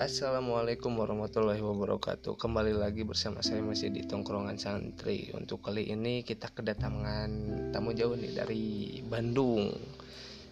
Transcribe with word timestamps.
Assalamualaikum 0.00 0.96
warahmatullahi 0.96 1.60
wabarakatuh 1.60 2.40
Kembali 2.40 2.72
lagi 2.72 3.04
bersama 3.04 3.44
saya 3.44 3.60
masih 3.60 3.92
di 3.92 4.00
tongkrongan 4.08 4.56
santri 4.56 5.28
Untuk 5.36 5.60
kali 5.60 5.92
ini 5.92 6.24
kita 6.24 6.48
kedatangan 6.56 7.28
tamu 7.68 7.92
jauh 7.92 8.16
nih 8.16 8.32
dari 8.32 8.96
Bandung 9.04 9.68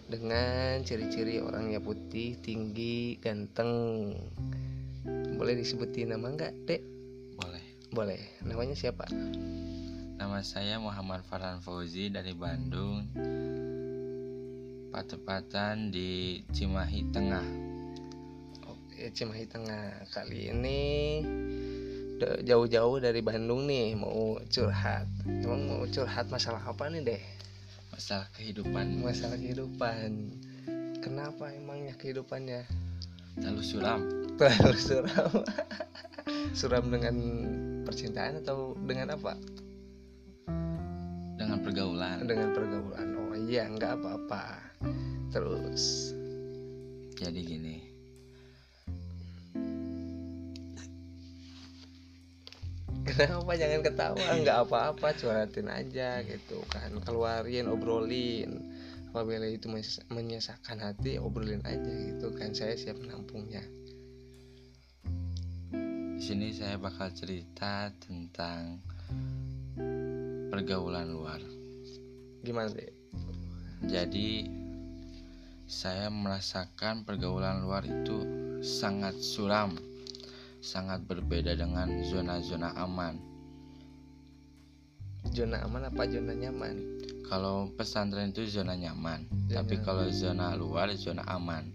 Dengan 0.05 0.85
ciri-ciri 0.85 1.41
orangnya 1.41 1.81
putih, 1.81 2.37
tinggi, 2.45 3.17
ganteng 3.17 3.73
Boleh 5.33 5.57
disebutin 5.57 6.13
nama 6.13 6.29
enggak 6.29 6.53
dek? 6.69 6.85
Boleh. 7.41 7.65
Boleh, 7.89 8.21
namanya 8.45 8.77
siapa? 8.77 9.09
Nama 10.21 10.45
saya 10.45 10.77
Muhammad 10.77 11.25
Farhan 11.25 11.57
Fauzi 11.65 12.13
dari 12.13 12.37
Bandung. 12.37 13.01
Patepatan 14.93 15.89
di 15.89 16.37
Cimahi 16.53 17.09
Tengah. 17.09 17.68
Oke, 18.99 19.15
Cimahi 19.15 19.47
Tengah 19.47 20.11
Kali 20.11 20.51
ini 20.51 21.23
jauh-jauh 22.19 22.99
dari 22.99 23.23
Bandung 23.23 23.63
nih 23.63 23.95
Mau 23.95 24.35
curhat 24.51 25.07
Emang 25.23 25.71
mau 25.71 25.87
curhat 25.87 26.27
masalah 26.27 26.59
apa 26.67 26.91
nih 26.91 27.07
deh? 27.07 27.23
Masalah 27.95 28.27
kehidupan 28.35 28.99
Masalah 28.99 29.39
kehidupan 29.39 30.35
Kenapa 30.99 31.47
emangnya 31.47 31.95
kehidupannya? 31.95 32.67
terlalu 33.39 33.63
suram. 33.63 34.03
Terlalu 34.35 34.75
suram 34.83 35.31
Suram 36.59 36.85
dengan 36.91 37.15
percintaan 37.87 38.43
atau 38.43 38.75
dengan 38.83 39.15
apa? 39.15 39.39
dengan 41.39 41.63
pergaulan. 41.63 42.27
Dengan 42.27 42.51
pergaulan 42.51 43.07
Oh 43.15 43.31
iya 43.47 43.63
nggak 43.71 43.95
apa-apa 43.95 44.59
Terus 45.31 46.11
Jadi 47.15 47.39
gini, 47.47 47.88
Kenapa? 53.09 53.51
Jangan 53.57 53.81
ketawa. 53.81 54.23
Nggak 54.39 54.59
apa-apa 54.69 55.07
curhatin 55.17 55.67
aja 55.69 56.21
gitu 56.21 56.61
kan. 56.69 56.93
Keluarin 57.01 57.67
obrolin. 57.71 58.69
Apabila 59.09 59.49
itu 59.49 59.65
menyesak- 59.65 60.05
menyesakan 60.13 60.77
hati 60.85 61.17
obrolin 61.17 61.65
aja 61.65 61.89
gitu 61.89 62.29
kan. 62.37 62.53
Saya 62.53 62.77
siap 62.77 63.01
menampungnya. 63.01 63.65
Di 66.19 66.21
sini 66.21 66.51
saya 66.53 66.75
bakal 66.77 67.09
cerita 67.15 67.89
tentang 67.97 68.83
pergaulan 70.51 71.07
luar. 71.09 71.39
gimana 72.39 72.71
deh 72.71 72.87
Jadi 73.83 74.47
saya 75.67 76.07
merasakan 76.07 77.03
pergaulan 77.03 77.63
luar 77.63 77.83
itu 77.83 78.23
sangat 78.59 79.15
suram, 79.19 79.75
sangat 80.59 81.03
berbeda 81.07 81.55
dengan 81.55 81.87
zona-zona 82.03 82.75
aman. 82.75 83.15
zona 85.29 85.61
aman 85.63 85.83
apa 85.85 86.03
zona 86.07 86.31
nyaman 86.33 86.75
Kalau 87.29 87.69
pesantren 87.77 88.33
itu 88.33 88.49
zona 88.49 88.73
nyaman, 88.73 89.29
Zona 89.45 89.61
tapi 89.61 89.77
nyaman. 89.77 89.85
kalau 89.85 90.05
zona 90.09 90.45
luar 90.57 90.89
zona 90.97 91.21
aman. 91.29 91.69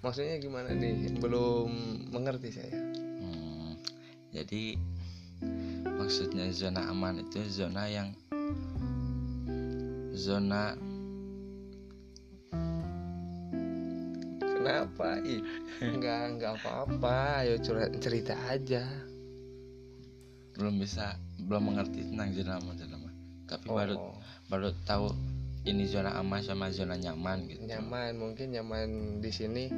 maksudnya 0.00 0.38
gimana 0.38 0.70
nih 0.70 1.18
belum 1.18 1.70
mengerti 2.10 2.50
saya 2.50 2.76
Hmm, 3.22 3.74
jadi 4.30 4.78
maksudnya 5.98 6.46
zona 6.50 6.86
aman 6.86 7.22
itu 7.22 7.42
zona 7.50 7.86
yang 7.86 8.14
zona 10.12 10.76
kenapa? 14.62 15.18
Ih 15.26 15.42
nggak 15.82 16.22
nggak 16.38 16.52
apa-apa. 16.62 17.42
Ayo 17.42 17.58
curhat 17.58 17.90
cerita 17.98 18.38
aja. 18.46 18.86
Belum 20.54 20.78
bisa 20.78 21.18
belum 21.42 21.74
mengerti 21.74 22.06
tentang 22.06 22.30
zona 22.30 22.52
aman 22.62 22.74
zona 22.78 22.94
aman. 22.96 23.14
Tapi 23.50 23.66
baru 23.66 23.94
Oh, 23.98 24.14
baru 24.46 24.70
tahu 24.86 25.10
ini 25.66 25.84
zona 25.90 26.14
aman 26.14 26.42
sama 26.42 26.70
zona 26.70 26.94
nyaman 26.98 27.46
gitu. 27.46 27.62
nyaman 27.66 28.18
mungkin 28.18 28.50
nyaman 28.50 29.18
di 29.22 29.30
sini 29.30 29.70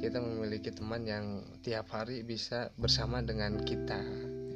kita 0.00 0.20
memiliki 0.20 0.72
teman 0.72 1.04
yang 1.04 1.44
tiap 1.60 1.92
hari 1.92 2.24
bisa 2.24 2.72
bersama 2.80 3.20
dengan 3.20 3.60
kita. 3.60 4.00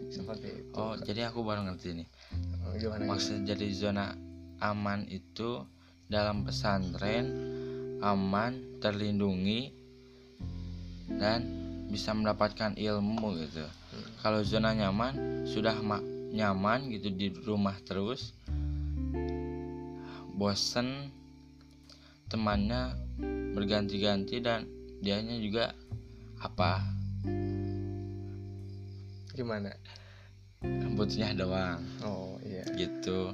Seperti 0.08 0.48
itu. 0.62 0.72
Oh, 0.78 0.94
jadi 0.96 1.28
aku 1.28 1.44
baru 1.44 1.66
ngerti 1.68 2.00
nih. 2.00 2.08
Oh, 2.64 2.72
gimana 2.80 3.02
Maksud 3.04 3.44
jadi 3.44 3.66
zona 3.76 4.14
aman 4.62 5.04
itu 5.10 5.64
dalam 6.08 6.46
pesantren 6.46 7.26
aman, 8.04 8.80
terlindungi 8.84 9.72
dan 11.08 11.44
bisa 11.88 12.10
mendapatkan 12.10 12.74
ilmu 12.74 13.38
gitu. 13.44 13.64
Hmm. 13.64 14.06
Kalau 14.24 14.40
zona 14.42 14.74
nyaman 14.74 15.44
sudah 15.46 15.76
ma- 15.84 16.02
nyaman 16.34 16.90
gitu 16.90 17.14
di 17.14 17.30
rumah 17.46 17.78
terus 17.86 18.34
bosen 20.34 21.14
temannya 22.26 22.98
berganti-ganti 23.54 24.42
dan 24.42 24.66
dianya 24.98 25.38
juga 25.38 25.70
apa? 26.42 26.82
Gimana? 29.34 29.70
Rambutnya 30.64 31.30
doang. 31.38 31.78
Oh 32.02 32.42
iya. 32.42 32.66
Gitu. 32.74 33.30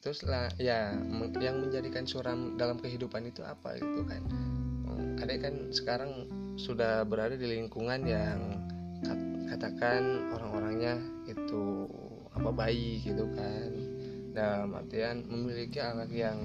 Terus 0.00 0.22
lah 0.24 0.46
ya 0.56 0.94
yang 1.42 1.56
menjadikan 1.60 2.06
suram 2.06 2.54
dalam 2.54 2.78
kehidupan 2.78 3.26
itu 3.26 3.42
apa 3.42 3.76
gitu 3.76 4.06
kan? 4.06 4.22
Hmm, 4.30 5.20
adek 5.20 5.44
kan 5.44 5.54
sekarang 5.74 6.30
sudah 6.60 7.08
berada 7.08 7.40
di 7.40 7.48
lingkungan 7.48 8.04
yang 8.04 8.38
kat- 9.00 9.38
katakan 9.48 10.28
orang-orangnya 10.36 11.00
itu 11.24 11.88
apa 12.36 12.52
baik 12.52 13.00
gitu 13.00 13.24
kan. 13.32 13.70
Dalam 14.30 14.76
artian 14.76 15.24
memiliki 15.26 15.80
akhlak 15.80 16.12
yang 16.12 16.38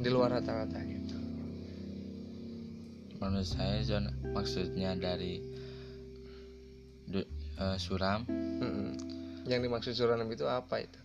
di 0.00 0.08
luar 0.08 0.40
rata-rata 0.40 0.80
gitu. 0.82 1.16
Menurut 3.20 3.46
saya 3.46 3.78
zona 3.84 4.10
maksudnya 4.32 4.96
dari 4.96 5.38
du- 7.04 7.28
eh, 7.60 7.76
suram? 7.78 8.24
Mm-mm. 8.26 8.90
yang 9.48 9.64
dimaksud 9.64 9.96
suram 9.96 10.28
itu 10.28 10.44
apa 10.44 10.82
itu? 10.84 11.00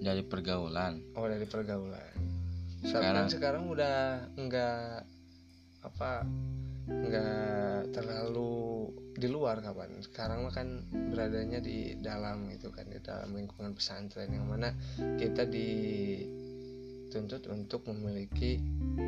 Dari 0.00 0.22
pergaulan. 0.22 1.00
Oh 1.16 1.24
dari 1.26 1.48
pergaulan. 1.48 2.14
Sekarang 2.84 3.26
sekarang 3.26 3.64
udah 3.66 4.28
enggak 4.38 5.02
apa 5.86 6.26
enggak 6.86 7.90
terlalu 7.90 8.90
di 9.16 9.26
luar 9.26 9.58
kapan 9.58 9.90
sekarang 10.02 10.46
mah 10.46 10.54
kan 10.54 10.86
beradanya 11.10 11.58
di 11.58 11.98
dalam 11.98 12.46
gitu 12.52 12.70
kan 12.70 12.86
di 12.86 13.02
dalam 13.02 13.34
lingkungan 13.34 13.74
pesantren 13.74 14.30
yang 14.30 14.46
mana 14.46 14.70
kita 15.18 15.48
dituntut 15.50 17.42
untuk 17.50 17.86
memiliki 17.90 18.62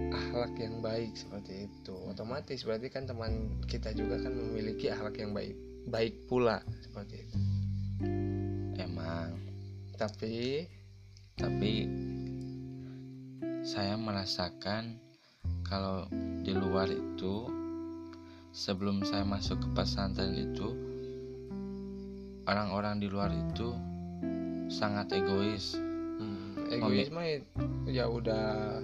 akhlak 0.08 0.56
yang 0.58 0.80
baik 0.80 1.12
seperti 1.14 1.68
itu. 1.68 1.94
Otomatis 2.08 2.64
berarti 2.64 2.88
kan 2.88 3.04
teman 3.04 3.62
kita 3.68 3.92
juga 3.92 4.16
kan 4.18 4.32
memiliki 4.32 4.88
akhlak 4.88 5.20
yang 5.20 5.36
baik 5.36 5.54
baik 5.88 6.14
pula 6.28 6.60
seperti 6.80 7.28
itu. 7.28 7.38
Emang. 8.80 9.36
Tapi 9.94 10.66
tapi 11.38 11.72
saya 13.62 13.94
merasakan 14.00 15.07
kalau 15.68 16.08
di 16.42 16.56
luar 16.56 16.88
itu 16.88 17.44
sebelum 18.56 19.04
saya 19.04 19.22
masuk 19.22 19.60
ke 19.60 19.68
pesantren 19.76 20.32
itu 20.32 20.72
orang-orang 22.48 22.96
di 22.98 23.06
luar 23.12 23.28
itu 23.28 23.76
sangat 24.72 25.12
egois. 25.12 25.76
Hmm, 25.76 26.56
egois 26.72 27.12
mah 27.12 27.28
ya 27.88 28.08
udah 28.08 28.80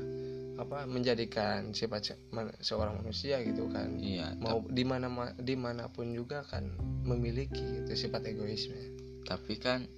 apa 0.54 0.86
menjadikan 0.86 1.75
sifat 1.75 2.14
seorang 2.62 3.00
manusia 3.00 3.40
gitu 3.42 3.66
kan. 3.72 3.98
Iya 3.98 4.36
mau 4.38 4.62
di 4.69 4.84
mana 4.86 5.08
ma- 5.10 5.34
di 5.34 5.56
mana 5.56 5.88
pun 5.90 6.12
juga 6.12 6.44
kan 6.46 6.69
memiliki 7.02 7.82
itu 7.82 7.92
sifat 7.96 8.28
egoisme. 8.28 8.76
Tapi 9.25 9.56
kan 9.56 9.88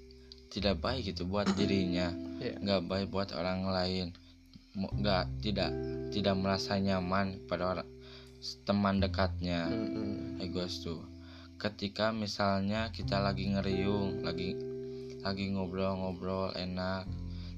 tidak 0.49 0.79
baik 0.81 1.12
itu 1.12 1.27
buat 1.27 1.50
dirinya. 1.59 2.15
Iya. 2.41 2.56
nggak 2.62 2.83
baik 2.87 3.06
buat 3.11 3.35
orang 3.35 3.67
lain. 3.69 4.06
Nggak 4.77 5.25
tidak 5.43 5.73
tidak 6.11 6.37
merasa 6.38 6.79
nyaman 6.79 7.43
pada 7.47 7.76
orang 7.79 7.91
teman 8.62 9.03
dekatnya 9.03 9.67
Mm-mm. 9.67 10.38
egois 10.38 10.82
tuh 10.85 11.03
ketika 11.56 12.12
misalnya 12.12 12.93
kita 12.93 13.17
lagi 13.17 13.49
ngeriung 13.49 14.23
lagi 14.23 14.55
lagi 15.25 15.50
ngobrol-ngobrol 15.50 16.53
enak 16.55 17.08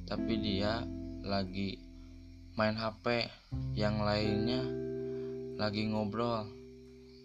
tapi 0.07 0.39
dia 0.41 0.87
lagi 1.27 1.77
main 2.55 2.79
HP 2.79 3.29
yang 3.77 4.01
lainnya 4.01 4.63
lagi 5.59 5.91
ngobrol 5.91 6.47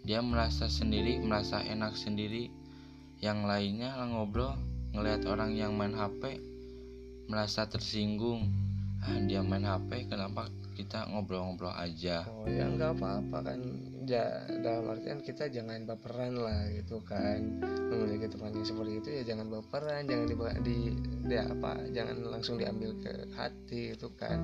dia 0.03 0.19
merasa 0.19 0.67
sendiri 0.67 1.21
merasa 1.23 1.63
enak 1.63 1.95
sendiri 1.95 2.51
yang 3.23 3.47
lainnya 3.47 3.95
lah 3.95 4.09
ngobrol 4.09 4.57
ngelihat 4.91 5.23
orang 5.29 5.55
yang 5.55 5.77
main 5.77 5.95
HP 5.95 6.41
merasa 7.31 7.69
tersinggung 7.69 8.51
ah 9.05 9.17
dia 9.23 9.39
main 9.45 9.63
HP 9.63 10.11
kenapa 10.11 10.51
kita 10.73 11.07
ngobrol-ngobrol 11.09 11.71
aja. 11.73 12.25
Oh 12.27 12.49
ya 12.49 12.65
nggak 12.67 12.99
apa-apa 12.99 13.37
kan. 13.53 13.59
Ya 14.03 14.43
dalam 14.59 14.91
artian 14.91 15.23
kita 15.23 15.47
jangan 15.47 15.87
baperan 15.87 16.35
lah 16.35 16.67
gitu 16.73 16.99
kan. 17.05 17.61
Memiliki 17.63 18.27
teman 18.33 18.51
yang 18.51 18.67
seperti 18.67 18.91
itu 18.99 19.09
ya 19.09 19.23
jangan 19.23 19.47
baperan 19.53 20.09
jangan 20.09 20.25
di, 20.27 20.35
di, 20.65 20.77
di 21.29 21.35
apa 21.37 21.71
jangan 21.93 22.17
langsung 22.27 22.59
diambil 22.59 22.97
ke 22.99 23.13
hati 23.37 23.95
itu 23.95 24.09
kan. 24.17 24.41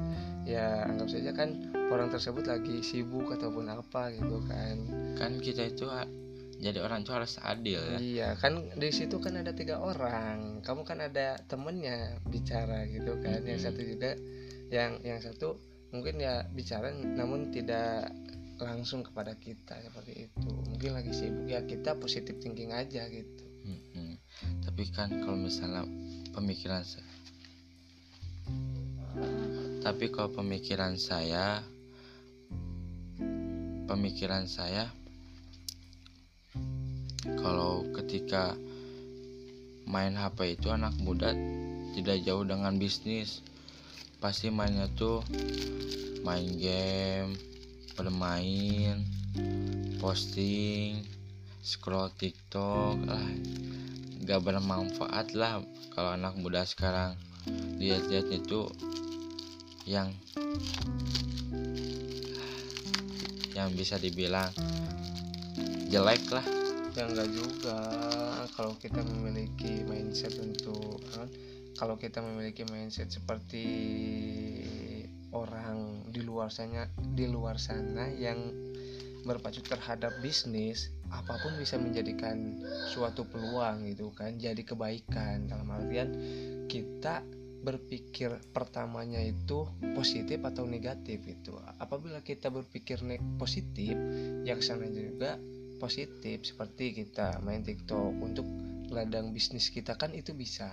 Ya 0.48 0.86
anggap 0.88 1.10
saja 1.12 1.34
kan 1.36 1.74
orang 1.90 2.14
tersebut 2.14 2.46
lagi 2.46 2.86
sibuk 2.86 3.28
ataupun 3.34 3.68
apa 3.68 4.14
gitu 4.14 4.40
kan. 4.48 4.76
Kan 5.18 5.42
kita 5.44 5.68
itu 5.68 5.90
jadi 6.60 6.84
orang 6.84 7.08
itu 7.08 7.12
harus 7.16 7.40
adil 7.40 7.80
ya. 7.80 7.98
Iya 7.98 8.30
kan 8.36 8.76
di 8.76 8.92
situ 8.92 9.18
kan 9.24 9.40
ada 9.40 9.56
tiga 9.56 9.80
orang. 9.80 10.60
Kamu 10.60 10.84
kan 10.84 11.00
ada 11.00 11.40
temennya 11.48 12.20
bicara 12.28 12.84
gitu 12.92 13.16
kan. 13.24 13.48
Yang 13.48 13.72
satu 13.72 13.82
juga 13.82 14.20
yang 14.70 15.00
yang 15.02 15.24
satu 15.24 15.56
mungkin 15.90 16.22
ya 16.22 16.46
bicara 16.54 16.94
namun 16.94 17.50
tidak 17.50 18.14
langsung 18.60 19.02
kepada 19.02 19.34
kita 19.40 19.80
seperti 19.80 20.30
itu. 20.30 20.52
Mungkin 20.70 20.92
lagi 20.94 21.12
sibuk 21.16 21.48
ya 21.48 21.64
kita 21.64 21.96
positif 21.98 22.38
thinking 22.44 22.76
aja 22.76 23.08
gitu. 23.08 23.46
Hmm, 23.66 24.16
tapi 24.64 24.88
kan 24.92 25.12
kalau 25.24 25.38
misalnya 25.38 25.84
pemikiran 26.34 26.82
saya 26.82 27.20
tapi 29.80 30.12
kalau 30.12 30.30
pemikiran 30.32 31.00
saya 31.00 31.64
pemikiran 33.90 34.46
saya 34.46 34.92
kalau 37.40 37.88
ketika 37.98 38.54
main 39.90 40.14
HP 40.14 40.60
itu 40.60 40.70
anak 40.70 40.94
muda 41.02 41.34
tidak 41.98 42.22
jauh 42.22 42.46
dengan 42.46 42.78
bisnis 42.78 43.42
pasti 44.20 44.52
mainnya 44.52 44.92
tuh 45.00 45.24
main 46.28 46.52
game 46.60 47.40
bermain 47.96 49.00
posting 50.04 51.04
scroll 51.64 52.12
tiktok 52.20 53.00
lah. 53.08 53.28
Gak 54.28 54.44
bermanfaat 54.44 55.32
lah 55.36 55.64
kalau 55.96 56.20
anak 56.20 56.36
muda 56.36 56.68
sekarang. 56.68 57.16
Lihat-lihat 57.80 58.28
itu 58.32 58.68
yang 59.88 60.12
yang 63.56 63.72
bisa 63.76 63.96
dibilang 64.00 64.52
jelek 65.88 66.24
lah. 66.32 66.46
Ya 66.96 67.08
enggak 67.08 67.32
juga. 67.32 67.80
Kalau 68.56 68.76
kita 68.84 69.00
memiliki 69.00 69.88
mindset 69.88 70.36
untuk 70.44 71.00
kalau 71.80 71.96
kita 71.96 72.20
memiliki 72.20 72.68
mindset 72.68 73.08
seperti 73.08 73.64
orang 75.32 76.04
di 76.12 76.20
luar 76.20 76.52
sana 76.52 76.92
di 77.16 77.24
luar 77.24 77.56
sana 77.56 78.12
yang 78.12 78.52
berpacu 79.24 79.64
terhadap 79.64 80.12
bisnis 80.20 80.92
apa 81.10 81.40
pun 81.42 81.56
bisa 81.56 81.80
menjadikan 81.80 82.60
suatu 82.92 83.24
peluang 83.26 83.88
gitu 83.88 84.12
kan 84.12 84.36
jadi 84.36 84.60
kebaikan. 84.62 85.48
Dalam 85.48 85.72
artian 85.72 86.10
kita 86.68 87.24
berpikir 87.60 88.32
pertamanya 88.56 89.20
itu 89.20 89.68
positif 89.96 90.40
atau 90.44 90.64
negatif 90.64 91.20
itu. 91.28 91.56
Apabila 91.82 92.24
kita 92.24 92.48
berpikir 92.48 93.04
positif 93.36 93.96
ya 94.48 94.56
ke 94.56 94.64
sana 94.64 94.88
juga 94.88 95.36
positif. 95.82 96.46
Seperti 96.46 96.94
kita 96.94 97.44
main 97.44 97.66
TikTok 97.66 98.16
untuk 98.22 98.46
ladang 98.90 99.36
bisnis 99.36 99.70
kita 99.70 100.00
kan 100.00 100.16
itu 100.16 100.34
bisa 100.34 100.70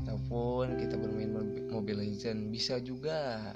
ataupun 0.00 0.80
kita 0.80 0.96
bermain 0.96 1.30
Mobile 1.70 2.02
Legend 2.02 2.48
bisa 2.48 2.80
juga. 2.80 3.52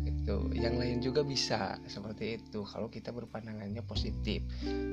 Itu 0.00 0.48
yang 0.56 0.80
lain 0.80 1.04
juga 1.04 1.20
bisa 1.20 1.76
seperti 1.84 2.40
itu. 2.40 2.64
Kalau 2.64 2.88
kita 2.88 3.12
berpandangannya 3.12 3.84
positif. 3.84 4.40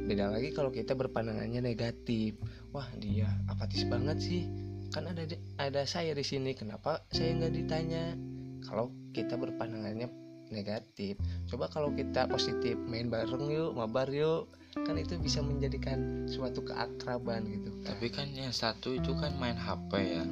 Beda 0.03 0.27
lagi 0.27 0.51
kalau 0.51 0.73
kita 0.73 0.97
berpandangannya 0.97 1.63
negatif. 1.63 2.35
Wah 2.75 2.87
dia 2.99 3.31
apatis 3.47 3.87
banget 3.87 4.17
sih. 4.19 4.43
Kan 4.91 5.07
ada 5.07 5.23
ada 5.61 5.81
saya 5.87 6.11
di 6.11 6.25
sini 6.25 6.51
kenapa 6.51 7.07
saya 7.13 7.39
nggak 7.39 7.53
ditanya? 7.55 8.19
Kalau 8.67 8.91
kita 9.15 9.39
berpandangannya 9.39 10.11
negatif 10.47 11.19
coba 11.51 11.67
kalau 11.67 11.91
kita 11.91 12.23
positif 12.31 12.79
main 12.87 13.11
bareng 13.11 13.47
yuk 13.47 13.71
mabar 13.75 14.11
yuk. 14.11 14.51
Kan 14.77 14.99
itu 14.99 15.17
bisa 15.17 15.41
menjadikan 15.41 16.29
suatu 16.29 16.61
keakraban 16.61 17.47
gitu. 17.49 17.71
Tapi 17.81 18.13
kan 18.13 18.29
yang 18.35 18.53
satu 18.53 18.93
itu 18.93 19.15
kan 19.17 19.33
main 19.39 19.57
HP 19.57 19.91
ya 19.97 20.25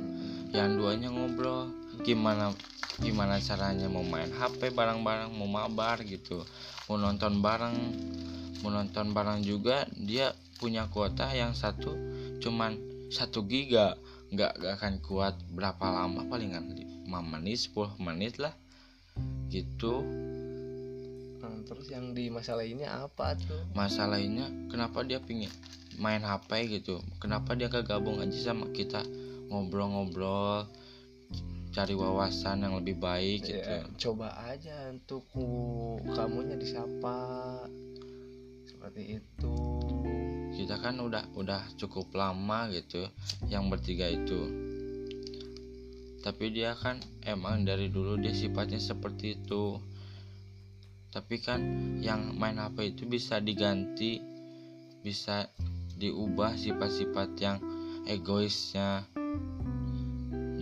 yang 0.55 0.79
duanya 0.79 1.11
ngobrol 1.11 1.67
gimana 2.07 2.55
gimana 3.03 3.43
caranya 3.43 3.91
mau 3.91 4.07
main 4.07 4.31
HP 4.31 4.71
bareng-bareng 4.71 5.35
mau 5.35 5.51
mabar 5.51 5.99
gitu. 6.07 6.47
Mau 6.87 6.95
nonton 6.95 7.43
bareng 7.43 7.75
mau 8.63 8.71
nonton 8.71 9.11
bareng 9.11 9.43
juga 9.43 9.83
dia 9.91 10.31
punya 10.55 10.87
kuota 10.87 11.27
yang 11.35 11.51
satu 11.51 11.91
cuman 12.39 12.79
satu 13.11 13.43
giga. 13.43 13.99
Nggak 14.31 14.51
nggak 14.57 14.73
akan 14.79 14.93
kuat 15.03 15.35
berapa 15.51 15.85
lama 15.91 16.23
palingan 16.31 16.71
5 16.71 17.11
menit 17.35 17.67
10 17.67 17.99
menit 17.99 18.39
lah 18.39 18.55
gitu. 19.51 20.03
Terus 21.65 21.89
yang 21.89 22.13
di 22.13 22.29
masalah 22.29 22.61
ini 22.61 22.85
apa 22.85 23.33
tuh? 23.35 23.57
Masalah 23.73 24.21
ini 24.21 24.69
kenapa 24.69 25.01
dia 25.01 25.17
pingin 25.17 25.49
main 25.97 26.21
HP 26.21 26.79
gitu? 26.79 27.01
Kenapa 27.17 27.57
dia 27.57 27.67
kegabung 27.67 28.21
aja 28.21 28.37
sama 28.37 28.69
kita 28.69 29.01
ngobrol-ngobrol 29.51 30.67
cari 31.75 31.91
wawasan 31.91 32.63
yang 32.63 32.79
lebih 32.79 32.95
baik 32.95 33.51
ya, 33.51 33.51
gitu 33.51 33.75
coba 34.09 34.31
aja 34.47 34.95
untuk 34.95 35.27
kamunya 36.15 36.55
disapa. 36.55 37.59
Seperti 38.85 39.17
itu. 39.17 39.55
Kita 40.55 40.77
kan 40.77 41.01
udah 41.01 41.33
udah 41.35 41.73
cukup 41.75 42.13
lama 42.13 42.69
gitu 42.69 43.09
yang 43.49 43.67
bertiga 43.67 44.05
itu. 44.07 44.45
Tapi 46.21 46.53
dia 46.53 46.77
kan 46.77 47.01
emang 47.25 47.65
dari 47.65 47.89
dulu 47.89 48.21
dia 48.21 48.29
sifatnya 48.29 48.77
seperti 48.77 49.41
itu. 49.41 49.81
Tapi 51.09 51.41
kan 51.41 51.59
yang 51.97 52.37
main 52.37 52.61
HP 52.61 52.93
itu 52.93 53.03
bisa 53.09 53.41
diganti 53.41 54.21
bisa 55.01 55.49
diubah 55.97 56.53
sifat-sifat 56.53 57.29
yang 57.41 57.57
egoisnya 58.05 59.01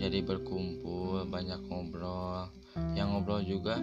jadi 0.04 0.20
berkumpul 0.20 1.24
banyak 1.32 1.64
ngobrol. 1.72 2.52
Yang 2.92 3.08
ngobrol 3.08 3.40
juga 3.40 3.80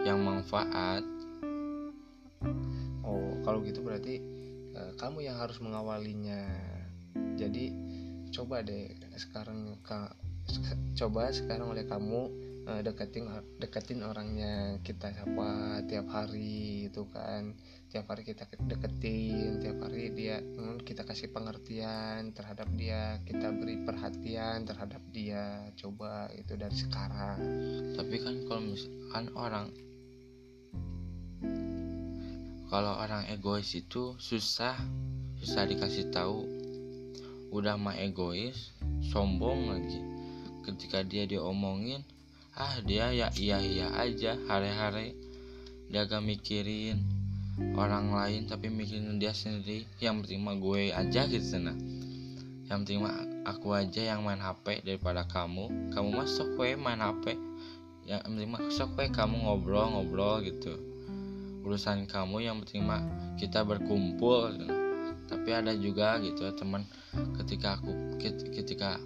yang 0.00 0.24
manfaat. 0.24 1.04
Oh 3.04 3.36
kalau 3.44 3.60
gitu 3.60 3.84
berarti 3.84 4.24
uh, 4.72 4.96
kamu 4.96 5.28
yang 5.28 5.36
harus 5.36 5.60
mengawalinya. 5.60 6.48
Jadi 7.36 7.68
coba 8.32 8.64
deh 8.64 8.96
sekarang 9.20 9.76
coba 10.96 11.28
sekarang 11.36 11.68
oleh 11.68 11.84
kamu 11.84 12.32
uh, 12.66 12.82
deketin 12.82 13.30
deketin 13.62 14.02
orangnya 14.02 14.82
kita 14.82 15.14
siapa 15.14 15.80
tiap 15.86 16.10
hari 16.10 16.90
itu 16.90 17.06
kan. 17.08 17.54
Tiap 17.86 18.10
hari 18.10 18.26
kita 18.26 18.44
deketin 18.66 19.62
tiap 19.62 19.78
hari 19.86 20.12
dia 20.12 20.42
hmm, 20.42 20.82
kita 20.82 21.06
kasih 21.06 21.30
pengertian 21.32 22.34
terhadap 22.34 22.68
dia 22.74 23.22
kita 23.24 23.54
beri 23.54 23.86
perhatian 23.86 24.66
terhadap 24.66 25.00
dia. 25.14 25.70
Coba 25.78 26.28
itu 26.34 26.58
dari 26.58 26.74
sekarang. 26.74 27.38
Tapi 27.94 28.16
kan 28.20 28.34
kalau 28.50 28.62
misalkan 28.66 29.26
orang 29.38 29.66
kalau 32.66 32.98
orang 32.98 33.30
egois 33.30 33.70
itu 33.78 34.18
susah 34.18 34.74
susah 35.38 35.64
dikasih 35.70 36.10
tahu. 36.10 36.42
Udah 37.54 37.78
mah 37.78 37.94
egois 37.94 38.74
sombong 39.14 39.70
lagi. 39.70 40.02
Ketika 40.66 41.06
dia 41.06 41.30
diomongin 41.30 42.02
ah 42.56 42.80
dia 42.80 43.12
ya 43.12 43.28
iya 43.36 43.60
iya 43.60 43.92
aja 44.00 44.40
hari-hari 44.48 45.12
dia 45.92 46.08
gak 46.08 46.24
mikirin 46.24 47.04
orang 47.76 48.12
lain 48.12 48.48
tapi 48.48 48.72
mikirin 48.72 49.20
dia 49.20 49.36
sendiri. 49.36 49.84
Yang 50.00 50.24
penting 50.24 50.40
mah 50.40 50.56
gue 50.56 50.92
aja 50.92 51.28
gitu 51.28 51.44
sana 51.44 51.76
yang 52.66 52.82
penting 52.82 52.98
mah 53.04 53.14
aku 53.46 53.70
aja 53.78 54.02
yang 54.02 54.26
main 54.26 54.42
HP 54.42 54.82
daripada 54.82 55.22
kamu. 55.28 55.92
Kamu 55.94 56.08
masuk 56.16 56.58
gue 56.58 56.74
main 56.74 56.98
HP 56.98 57.36
yang 58.08 58.24
penting 58.24 58.48
mah 58.50 58.62
sok 58.72 58.98
gue 58.98 59.06
kamu 59.12 59.36
ngobrol-ngobrol 59.46 60.42
gitu. 60.42 60.74
Urusan 61.60 62.08
kamu 62.08 62.40
yang 62.40 62.56
penting 62.64 62.88
mah 62.88 63.04
kita 63.36 63.62
berkumpul 63.62 64.56
tapi 65.26 65.50
ada 65.50 65.74
juga 65.74 66.22
gitu 66.22 66.46
teman 66.54 66.86
ketika 67.42 67.78
aku 67.78 68.16
ketika 68.54 69.02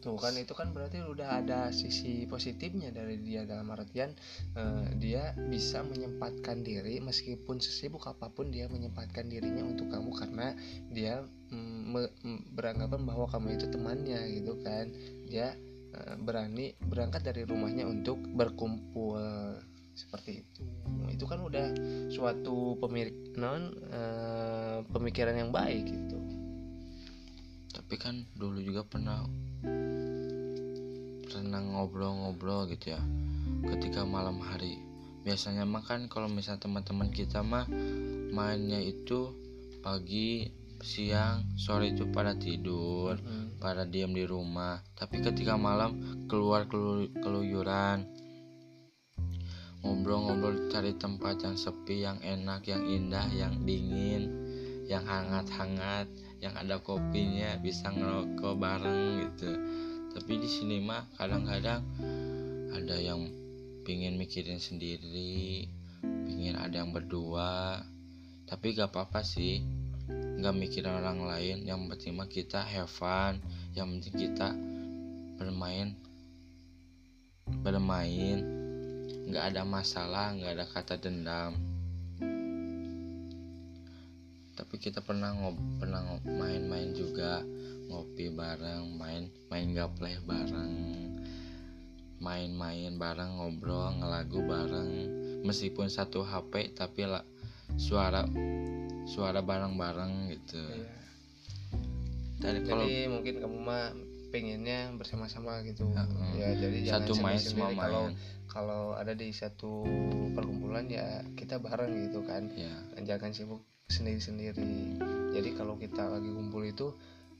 tuh 0.00 0.16
kan 0.16 0.32
itu 0.34 0.56
kan 0.56 0.72
berarti 0.72 1.04
udah 1.04 1.44
ada 1.44 1.68
sisi 1.70 2.24
positifnya 2.24 2.88
dari 2.90 3.20
dia. 3.20 3.44
Dalam 3.44 3.68
artian 3.70 4.16
uh, 4.56 4.88
dia 4.96 5.36
bisa 5.36 5.84
menyempatkan 5.84 6.64
diri 6.64 6.98
meskipun 7.04 7.60
sesibuk 7.60 8.08
apa 8.08 8.32
pun 8.32 8.48
dia 8.48 8.66
menyempatkan 8.66 9.28
dirinya 9.28 9.62
untuk 9.62 9.92
kamu 9.92 10.10
karena 10.16 10.56
dia 10.90 11.20
mm, 11.52 11.94
beranggapan 12.56 13.04
bahwa 13.04 13.28
kamu 13.28 13.60
itu 13.60 13.66
temannya 13.68 14.20
gitu 14.40 14.56
kan. 14.64 14.88
Dia 15.30 15.54
eh, 15.94 16.16
berani 16.18 16.74
berangkat 16.82 17.22
dari 17.22 17.46
rumahnya 17.46 17.86
untuk 17.86 18.18
berkumpul 18.18 19.20
seperti 19.94 20.40
itu. 20.40 20.64
Itu 21.12 21.28
kan 21.28 21.44
udah 21.44 21.76
suatu 22.08 22.80
pemilik 22.80 23.36
non 23.36 23.76
eh, 23.92 24.78
pemikiran 24.88 25.36
yang 25.36 25.50
baik 25.52 25.84
gitu. 25.84 26.18
Tapi 27.70 27.94
kan 28.00 28.24
dulu 28.34 28.58
juga 28.64 28.82
pernah 28.86 29.26
pernah 31.30 31.62
ngobrol-ngobrol 31.62 32.66
gitu 32.74 32.98
ya 32.98 33.02
ketika 33.70 34.02
malam 34.02 34.42
hari. 34.42 34.82
Biasanya 35.22 35.62
mah 35.62 35.86
kan 35.86 36.10
kalau 36.10 36.26
misal 36.26 36.58
teman-teman 36.58 37.14
kita 37.14 37.46
mah 37.46 37.70
mainnya 38.34 38.82
itu 38.82 39.30
pagi 39.78 40.50
siang 40.80 41.44
sore 41.54 41.92
itu 41.92 42.08
pada 42.10 42.34
tidur 42.34 43.14
Hmm. 43.20 43.54
pada 43.62 43.86
diam 43.86 44.10
di 44.10 44.26
rumah. 44.26 44.82
Tapi 44.98 45.22
ketika 45.22 45.54
malam 45.54 46.24
keluar 46.26 46.66
kelu- 46.66 47.12
keluyuran 47.22 48.08
ngobrol-ngobrol 49.80 50.68
cari 50.68 50.92
tempat 50.96 51.40
yang 51.40 51.56
sepi 51.56 52.04
yang 52.04 52.20
enak 52.20 52.68
yang 52.68 52.84
indah 52.84 53.26
yang 53.32 53.64
dingin 53.64 54.28
yang 54.84 55.06
hangat-hangat 55.06 56.10
yang 56.40 56.52
ada 56.56 56.80
kopinya 56.80 57.56
bisa 57.60 57.88
ngerokok 57.88 58.54
bareng 58.60 59.24
gitu 59.24 59.50
tapi 60.10 60.42
di 60.42 60.48
sini 60.50 60.82
mah 60.82 61.06
kadang-kadang 61.14 61.82
ada 62.74 62.96
yang 62.98 63.30
pingin 63.86 64.18
mikirin 64.18 64.58
sendiri 64.58 65.70
pingin 66.00 66.56
ada 66.56 66.80
yang 66.80 66.90
berdua. 66.94 67.84
Tapi 68.48 68.74
gak 68.74 68.90
apa-apa 68.90 69.22
sih 69.22 69.62
nggak 70.10 70.56
mikirin 70.56 70.96
orang 70.96 71.22
lain. 71.22 71.68
Yang 71.68 71.80
penting 71.92 72.12
mah 72.16 72.26
kita 72.26 72.64
have 72.64 72.90
fun 72.90 73.38
yang 73.76 73.92
penting 73.92 74.14
kita 74.16 74.56
bermain 75.36 75.94
bermain. 77.60 78.40
Nggak 79.30 79.44
ada 79.54 79.62
masalah 79.62 80.32
nggak 80.34 80.52
ada 80.56 80.64
kata 80.66 80.94
dendam. 80.96 81.52
Tapi 84.56 84.74
kita 84.80 85.04
pernah 85.04 85.32
ngob 85.36 85.56
pernah 85.76 86.04
main-main 86.24 86.92
juga 86.96 87.44
ngopi 87.90 88.30
bareng 88.30 88.94
main 88.94 89.26
main 89.50 89.68
gapleh 89.74 90.16
bareng 90.22 91.00
main-main 92.20 93.00
bareng 93.00 93.40
ngobrol 93.40 93.96
ngelagu 93.96 94.44
bareng. 94.44 94.90
Meskipun 95.40 95.88
satu 95.88 96.20
HP 96.20 96.76
tapi 96.76 97.08
lah 97.08 97.24
suara 97.80 98.28
suara 99.08 99.40
bareng-bareng 99.40 100.28
gitu. 100.36 100.60
Iya. 102.40 102.60
kalau 102.64 102.84
jadi 102.84 103.08
mungkin 103.08 103.34
kamu 103.40 103.58
mah 103.60 103.92
pengennya 104.30 104.92
bersama-sama 105.00 105.64
gitu. 105.64 105.88
Heeh. 105.90 106.30
ya 106.38 106.48
jadi 106.60 106.78
jangan 106.86 107.00
satu 107.02 107.12
main 107.18 107.40
semua 107.40 107.68
sendiri-sendiri. 107.72 107.80
kalau 107.80 108.04
main. 108.04 108.16
kalau 108.48 108.82
ada 108.94 109.12
di 109.16 109.28
satu 109.32 109.72
perkumpulan 110.36 110.86
ya 110.92 111.24
kita 111.40 111.56
bareng 111.56 111.92
gitu 112.08 112.20
kan. 112.28 112.52
Ya 112.52 112.72
jangan 113.00 113.32
sibuk 113.32 113.64
sendiri-sendiri. 113.88 115.00
Jadi 115.32 115.48
kalau 115.56 115.80
kita 115.80 116.04
lagi 116.04 116.28
kumpul 116.28 116.68
itu 116.68 116.92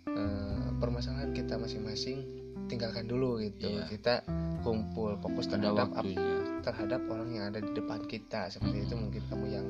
eh, 0.09 0.69
permasalahan 0.80 1.33
kita 1.37 1.61
masing-masing 1.61 2.25
tinggalkan 2.71 3.11
dulu 3.11 3.42
gitu. 3.42 3.66
Iya. 3.66 3.90
kita 3.90 4.14
kumpul 4.62 5.19
fokus 5.19 5.50
ada 5.50 5.59
terhadap 5.59 5.88
ap- 5.90 6.07
waktunya. 6.07 6.37
terhadap 6.62 7.00
orang 7.11 7.28
yang 7.35 7.45
ada 7.50 7.61
di 7.64 7.73
depan 7.75 8.00
kita. 8.07 8.47
Seperti 8.52 8.87
itu 8.87 8.95
mungkin 8.95 9.23
kamu 9.26 9.47
yang 9.50 9.66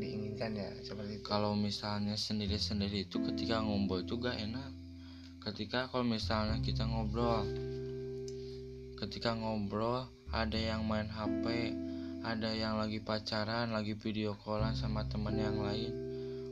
diinginkan 0.00 0.50
ya 0.56 0.70
seperti 0.82 1.20
itu. 1.20 1.26
Kalau 1.28 1.52
misalnya 1.54 2.16
sendiri-sendiri 2.16 3.06
itu 3.06 3.20
ketika 3.22 3.60
ngobrol 3.62 4.02
juga 4.02 4.34
enak. 4.34 4.72
Ketika 5.40 5.88
kalau 5.88 6.04
misalnya 6.04 6.60
kita 6.60 6.84
ngobrol 6.84 7.44
ketika 9.00 9.32
ngobrol 9.32 10.04
ada 10.28 10.58
yang 10.60 10.84
main 10.84 11.08
HP 11.08 11.72
ada 12.20 12.52
yang 12.52 12.76
lagi 12.76 13.00
pacaran 13.00 13.72
lagi 13.72 13.96
video 13.96 14.36
callan 14.36 14.76
sama 14.76 15.08
teman 15.08 15.40
yang 15.40 15.56
lain. 15.56 15.92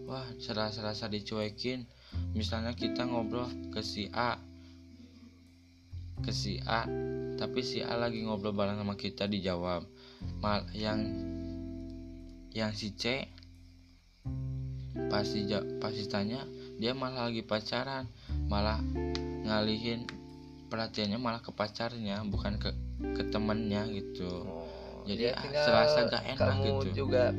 Wah 0.09 0.25
serasa-serasa 0.41 1.13
dicuekin 1.13 1.85
misalnya 2.33 2.73
kita 2.77 3.09
ngobrol 3.09 3.49
ke 3.73 3.81
si 3.81 4.09
A 4.15 4.39
ke 6.23 6.35
si 6.35 6.59
A 6.67 6.85
tapi 7.39 7.63
si 7.63 7.81
A 7.81 7.95
lagi 7.95 8.23
ngobrol 8.27 8.55
bareng 8.55 8.79
sama 8.79 8.99
kita 8.99 9.31
dijawab 9.31 9.87
mal 10.43 10.67
yang 10.75 11.01
yang 12.55 12.75
si 12.75 12.91
C 12.95 13.29
pasti 15.09 15.47
pasti 15.79 16.05
tanya 16.11 16.43
dia 16.79 16.95
malah 16.95 17.29
lagi 17.29 17.43
pacaran. 17.43 18.07
Malah 18.47 18.79
ngalihin 19.45 20.07
perhatiannya 20.71 21.19
malah 21.19 21.43
ke 21.43 21.51
pacarnya 21.51 22.23
bukan 22.27 22.59
ke 22.63 22.71
ke 23.19 23.23
temannya 23.31 23.83
gitu. 23.99 24.47
Oh, 24.47 24.67
Jadi, 25.09 25.33
ya 25.33 25.41
ah, 25.41 25.65
serasa 25.65 25.99
gak 26.07 26.25
enak 26.37 26.39
kamu 26.39 26.67
gitu. 26.69 26.89
juga 27.05 27.33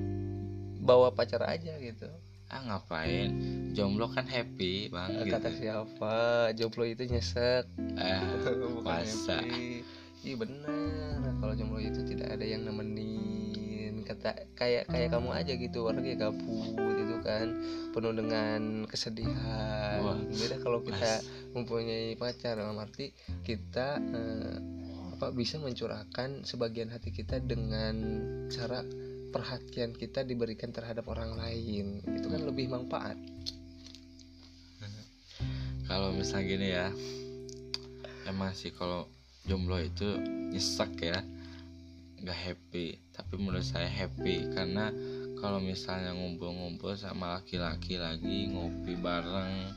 bawa 0.82 1.14
pacar 1.14 1.46
aja 1.46 1.78
gitu 1.78 2.10
ah 2.50 2.62
ngapain? 2.66 3.30
Jomblo 3.78 4.10
kan 4.10 4.26
happy 4.26 4.90
bang 4.90 5.22
gitu. 5.22 5.34
kata 5.38 5.50
siapa? 5.54 6.18
Jomblo 6.58 6.84
itu 6.90 7.06
nyesek. 7.06 7.70
Eh 7.98 8.22
bukan 8.74 9.06
Masa? 9.06 9.38
iya 10.26 10.36
benar. 10.36 11.22
Kalau 11.40 11.54
jomblo 11.54 11.78
itu 11.78 12.02
tidak 12.10 12.34
ada 12.34 12.46
yang 12.46 12.66
nemenin. 12.66 14.02
Kata 14.02 14.34
kayak 14.58 14.90
kayak 14.90 15.14
kamu 15.14 15.30
aja 15.30 15.54
gitu. 15.54 15.86
Orangnya 15.86 16.18
gabut 16.18 16.98
itu 16.98 17.16
kan. 17.22 17.48
Penuh 17.94 18.14
dengan 18.18 18.90
kesedihan. 18.90 20.02
Wah. 20.02 20.18
beda 20.18 20.58
kalau 20.66 20.82
kita 20.82 21.22
Mas. 21.22 21.54
mempunyai 21.54 22.18
pacar. 22.18 22.58
Dalam 22.58 22.82
arti 22.82 23.14
kita 23.46 24.02
eh, 24.02 24.58
apa 25.20 25.36
bisa 25.36 25.62
mencurahkan 25.62 26.48
sebagian 26.48 26.90
hati 26.90 27.12
kita 27.12 27.44
dengan 27.44 27.94
cara 28.50 28.82
perhatian 29.30 29.94
kita 29.94 30.26
diberikan 30.26 30.74
terhadap 30.74 31.06
orang 31.10 31.38
lain 31.38 32.02
itu 32.06 32.28
kan 32.28 32.42
lebih 32.44 32.70
manfaat. 32.70 33.18
Kalau 35.90 36.14
misal 36.14 36.46
gini 36.46 36.70
ya 36.70 36.94
emang 38.30 38.54
sih 38.54 38.70
kalau 38.70 39.10
jomblo 39.50 39.82
itu 39.82 40.22
nyesek 40.54 41.02
ya 41.02 41.18
nggak 42.22 42.40
happy. 42.46 43.02
Tapi 43.10 43.34
menurut 43.42 43.66
saya 43.66 43.90
happy 43.90 44.54
karena 44.54 44.94
kalau 45.42 45.58
misalnya 45.58 46.14
ngumpul-ngumpul 46.14 46.94
sama 46.94 47.40
laki-laki 47.40 47.98
lagi 47.98 48.54
ngopi 48.54 48.94
bareng 49.00 49.74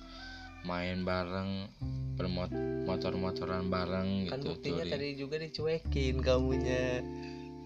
main 0.68 1.00
bareng 1.02 1.70
bermotor-motoran 2.14 3.66
bareng 3.72 4.28
kan 4.28 4.38
gitu 4.38 4.54
buktinya 4.54 4.84
touring. 4.84 4.92
tadi 4.92 5.08
juga 5.16 5.36
dicuekin 5.40 6.16
kamunya. 6.20 7.00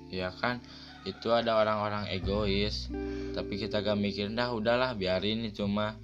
Ya 0.06 0.30
kan 0.30 0.62
itu 1.06 1.30
ada 1.30 1.56
orang-orang 1.56 2.10
egois. 2.10 2.90
Tapi 3.32 3.56
kita 3.56 3.80
gak 3.80 3.96
mikirin 3.96 4.34
dah 4.34 4.50
udahlah 4.50 4.92
biarin 4.92 5.46
itu 5.46 5.64
mah 5.64 5.94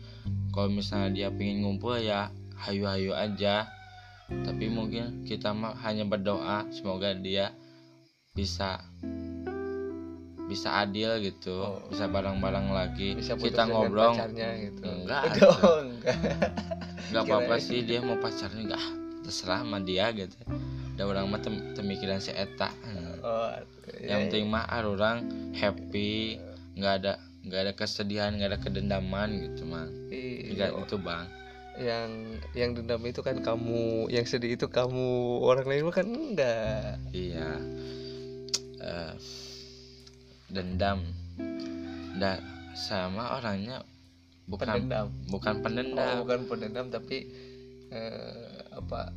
kalau 0.55 0.71
misalnya 0.71 1.11
dia 1.11 1.29
pengen 1.35 1.67
ngumpul 1.67 1.99
ya 1.99 2.31
hayu-hayu 2.63 3.13
aja. 3.13 3.67
Tapi 4.31 4.71
mungkin 4.71 5.27
kita 5.29 5.53
mah 5.53 5.77
hanya 5.85 6.07
berdoa 6.09 6.65
semoga 6.73 7.13
dia 7.13 7.53
bisa 8.33 8.81
bisa 10.53 10.85
adil 10.85 11.17
gitu 11.25 11.65
Oh. 11.65 11.81
bisa 11.89 12.05
bareng-bareng 12.13 12.69
lagi. 12.73 13.17
Bisa 13.17 13.41
kita 13.41 13.65
ngobrol. 13.65 14.13
gitu. 14.13 14.85
Enggak, 14.85 15.23
oh, 15.65 15.81
enggak. 15.81 16.17
Nggak 17.13 17.23
apa-apa 17.25 17.55
sih 17.57 17.81
dia 17.85 18.05
mau 18.05 18.21
pacarnya 18.21 18.61
enggak. 18.61 18.85
Terserah 19.25 19.65
sama 19.65 19.81
dia 19.81 20.13
gitu. 20.13 20.37
Ada 20.93 21.09
orang 21.09 21.25
mah 21.33 21.41
tem 21.41 21.73
temikiran 21.73 22.21
si 22.21 22.37
eta. 22.37 22.69
Hmm. 22.85 23.02
Oh, 23.33 23.49
yang 24.05 24.29
penting 24.29 24.53
mah 24.53 24.69
ah, 24.69 24.85
orang 24.85 25.25
happy 25.57 26.37
nggak 26.77 26.95
ada 27.01 27.13
nggak 27.43 27.61
ada 27.65 27.73
kesedihan 27.73 28.37
nggak 28.37 28.51
ada 28.53 28.61
kedendaman 28.61 29.29
gitu 29.41 29.65
mah. 29.65 29.89
Iya, 30.13 30.53
nggak 30.53 30.71
itu 30.85 30.97
bang. 31.01 31.27
Yang 31.81 32.11
yang 32.53 32.71
dendam 32.77 33.03
itu 33.09 33.21
kan 33.25 33.41
kamu 33.41 34.13
yang 34.13 34.29
sedih 34.29 34.61
itu 34.61 34.69
kamu 34.69 35.41
orang 35.41 35.65
lain 35.65 35.89
mah 35.89 35.95
kan 35.97 36.07
enggak. 36.07 37.01
Iya. 37.11 37.51
Eh, 38.79 39.15
dendam. 40.53 41.01
Dan 42.21 42.39
sama 42.77 43.41
orangnya 43.41 43.81
bukan 44.49 44.67
pendendam. 44.67 45.07
bukan 45.31 45.55
oh, 45.55 45.61
pendendam 45.63 46.15
bukan 46.25 46.41
pendendam 46.51 46.87
tapi 46.91 47.17
eh, 47.93 48.59
apa 48.75 49.13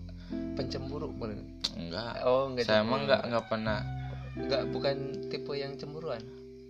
pencemburu 0.56 1.10
bener. 1.12 1.40
enggak 1.76 2.14
oh 2.24 2.52
enggak 2.52 2.66
saya 2.70 2.86
emang 2.86 3.04
nggak 3.04 3.22
nggak 3.28 3.46
pernah 3.52 3.80
enggak 4.36 4.63
bukan 4.72 4.96
tipe 5.32 5.54
yang 5.56 5.74
cemburuan? 5.80 6.22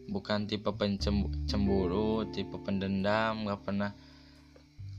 Bukan 0.05 0.45
tipe 0.45 0.69
pencemburu 0.69 2.29
tipe 2.29 2.55
pendendam 2.62 3.45
nggak 3.45 3.62
pernah 3.65 3.91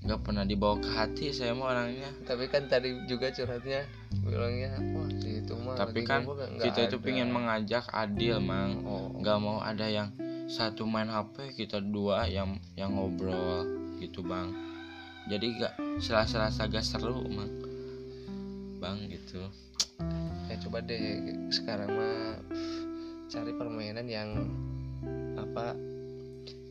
nggak 0.06 0.22
pernah 0.22 0.44
dibawa 0.46 0.78
ke 0.78 0.90
hati 0.92 1.34
saya 1.34 1.54
mah 1.54 1.74
orangnya. 1.74 2.10
Tapi 2.26 2.46
kan 2.46 2.70
tadi 2.70 2.94
juga 3.10 3.30
curhatnya 3.34 3.86
bilangnya 4.22 4.78
wah 4.94 5.10
itu 5.10 5.54
mah 5.58 5.74
tapi 5.78 6.06
kan 6.06 6.26
nggak 6.26 6.62
kita 6.62 6.80
itu 6.90 6.98
ada." 6.98 7.04
pingin 7.06 7.30
mengajak 7.30 7.86
adil 7.90 8.42
mang. 8.42 8.82
Oh 8.86 9.14
nggak 9.18 9.38
mau 9.38 9.58
ada 9.62 9.86
yang 9.86 10.10
satu 10.46 10.86
main 10.86 11.10
HP 11.10 11.58
kita 11.58 11.82
dua 11.82 12.30
yang 12.30 12.58
yang 12.78 12.94
ngobrol 12.94 13.66
gitu 13.98 14.22
bang. 14.22 14.54
Jadi 15.26 15.58
gak 15.58 15.74
serasa-serasa 15.98 16.70
gak 16.70 16.86
seru 16.86 17.26
mang. 17.26 17.50
Bang 18.78 19.10
gitu 19.10 19.42
ya 20.46 20.56
coba 20.62 20.78
deh 20.84 21.22
sekarang 21.50 21.90
mah 21.90 22.40
cari 23.26 23.52
permainan 23.56 24.06
yang 24.06 24.30
apa 25.36 25.76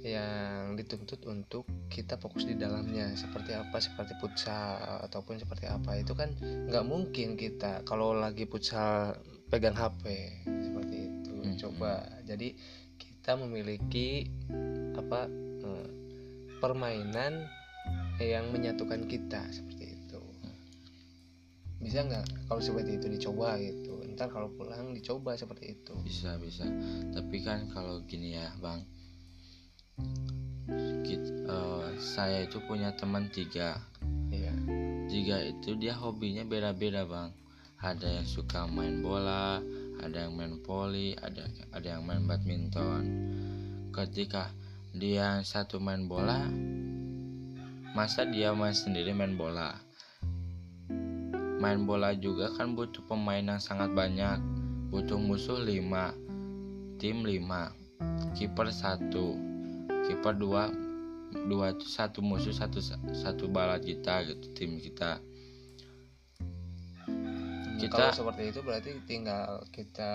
yang 0.05 0.77
dituntut 0.77 1.17
untuk 1.25 1.65
kita 1.89 2.21
fokus 2.21 2.45
di 2.45 2.53
dalamnya. 2.53 3.09
Seperti 3.17 3.57
apa? 3.57 3.81
Seperti 3.81 4.13
futsal 4.21 5.01
ataupun 5.09 5.41
seperti 5.41 5.65
apa? 5.65 5.97
Itu 5.97 6.13
kan 6.13 6.29
nggak 6.41 6.85
mungkin 6.85 7.33
kita 7.33 7.81
kalau 7.89 8.13
lagi 8.13 8.45
futsal 8.45 9.17
pegang 9.49 9.73
HP 9.73 10.05
seperti 10.45 10.95
itu. 11.09 11.31
Hmm. 11.33 11.57
coba. 11.57 12.05
Jadi 12.21 12.53
kita 13.01 13.33
memiliki 13.41 14.29
apa 14.93 15.25
eh, 15.65 15.87
permainan 16.61 17.49
yang 18.21 18.53
menyatukan 18.53 19.09
kita. 19.09 19.41
Seperti 19.49 19.74
bisa 21.85 22.01
nggak? 22.01 22.49
Kalau 22.49 22.61
seperti 22.61 22.97
itu 22.97 23.05
dicoba 23.05 23.61
gitu. 23.61 24.01
Ntar 24.17 24.33
kalau 24.33 24.49
pulang 24.57 24.89
dicoba 24.97 25.37
seperti 25.37 25.77
itu. 25.77 25.93
Bisa 26.01 26.41
bisa. 26.41 26.65
Tapi 27.13 27.45
kan 27.45 27.69
kalau 27.69 28.01
gini 28.09 28.33
ya 28.33 28.49
bang. 28.57 28.81
Kit- 31.05 31.45
eh, 31.45 31.89
saya 32.01 32.41
itu 32.41 32.57
punya 32.65 32.97
teman 32.97 33.29
tiga. 33.29 33.77
Iya. 34.33 34.57
Tiga 35.05 35.37
itu 35.45 35.77
dia 35.77 35.93
hobinya 35.93 36.41
beda-beda 36.41 37.05
bang. 37.05 37.29
Ada 37.77 38.17
yang 38.17 38.25
suka 38.25 38.65
main 38.65 39.05
bola 39.05 39.61
ada 40.01 40.27
yang 40.27 40.35
main 40.35 40.59
voli 40.59 41.15
ada 41.21 41.47
ada 41.71 41.87
yang 41.95 42.03
main 42.03 42.25
badminton. 42.25 43.03
Ketika 43.93 44.51
dia 44.91 45.39
satu 45.45 45.79
main 45.79 46.09
bola 46.09 46.49
masa 47.95 48.27
dia 48.27 48.51
main 48.51 48.75
sendiri 48.75 49.15
main 49.15 49.39
bola 49.39 49.84
main 51.65 51.81
bola 51.89 52.13
juga 52.13 52.53
kan 52.53 52.77
butuh 52.77 53.01
pemain 53.09 53.41
yang 53.41 53.57
sangat 53.57 53.89
banyak. 53.97 54.37
Butuh 54.93 55.17
musuh 55.17 55.57
5 55.57 57.01
tim 57.01 57.25
5 57.25 58.37
kiper 58.37 58.69
satu 58.69 59.33
kiper 60.05 60.37
dua 60.37 60.69
dua 61.49 61.73
itu 61.73 61.89
satu 61.89 62.21
musuh 62.21 62.53
satu 62.53 62.77
satu 63.17 63.49
bala 63.49 63.81
kita 63.81 64.29
gitu 64.29 64.45
tim 64.53 64.77
kita. 64.77 65.17
Kalau 67.75 67.81
kita 67.81 68.05
seperti 68.13 68.43
itu 68.53 68.59
berarti 68.61 68.89
tinggal 69.09 69.65
kita 69.73 70.13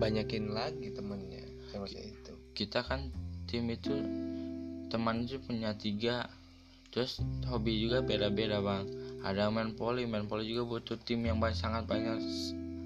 banyakin 0.00 0.56
lagi 0.56 0.96
temennya 0.96 1.44
seperti 1.68 2.00
itu. 2.08 2.32
kita 2.56 2.80
kan 2.84 3.12
tim 3.48 3.68
itu 3.68 3.92
teman 4.92 5.24
itu 5.24 5.40
punya 5.42 5.74
tiga 5.74 6.28
terus 6.92 7.18
hobi 7.48 7.80
juga 7.80 8.04
beda-beda 8.04 8.60
bang 8.60 8.84
ada 9.22 9.48
main 9.48 9.74
poli 9.74 10.06
main 10.06 10.26
poli 10.26 10.50
juga 10.50 10.78
butuh 10.78 10.98
tim 10.98 11.22
yang 11.26 11.38
banyak 11.38 11.58
sangat 11.58 11.86
banyak 11.86 12.18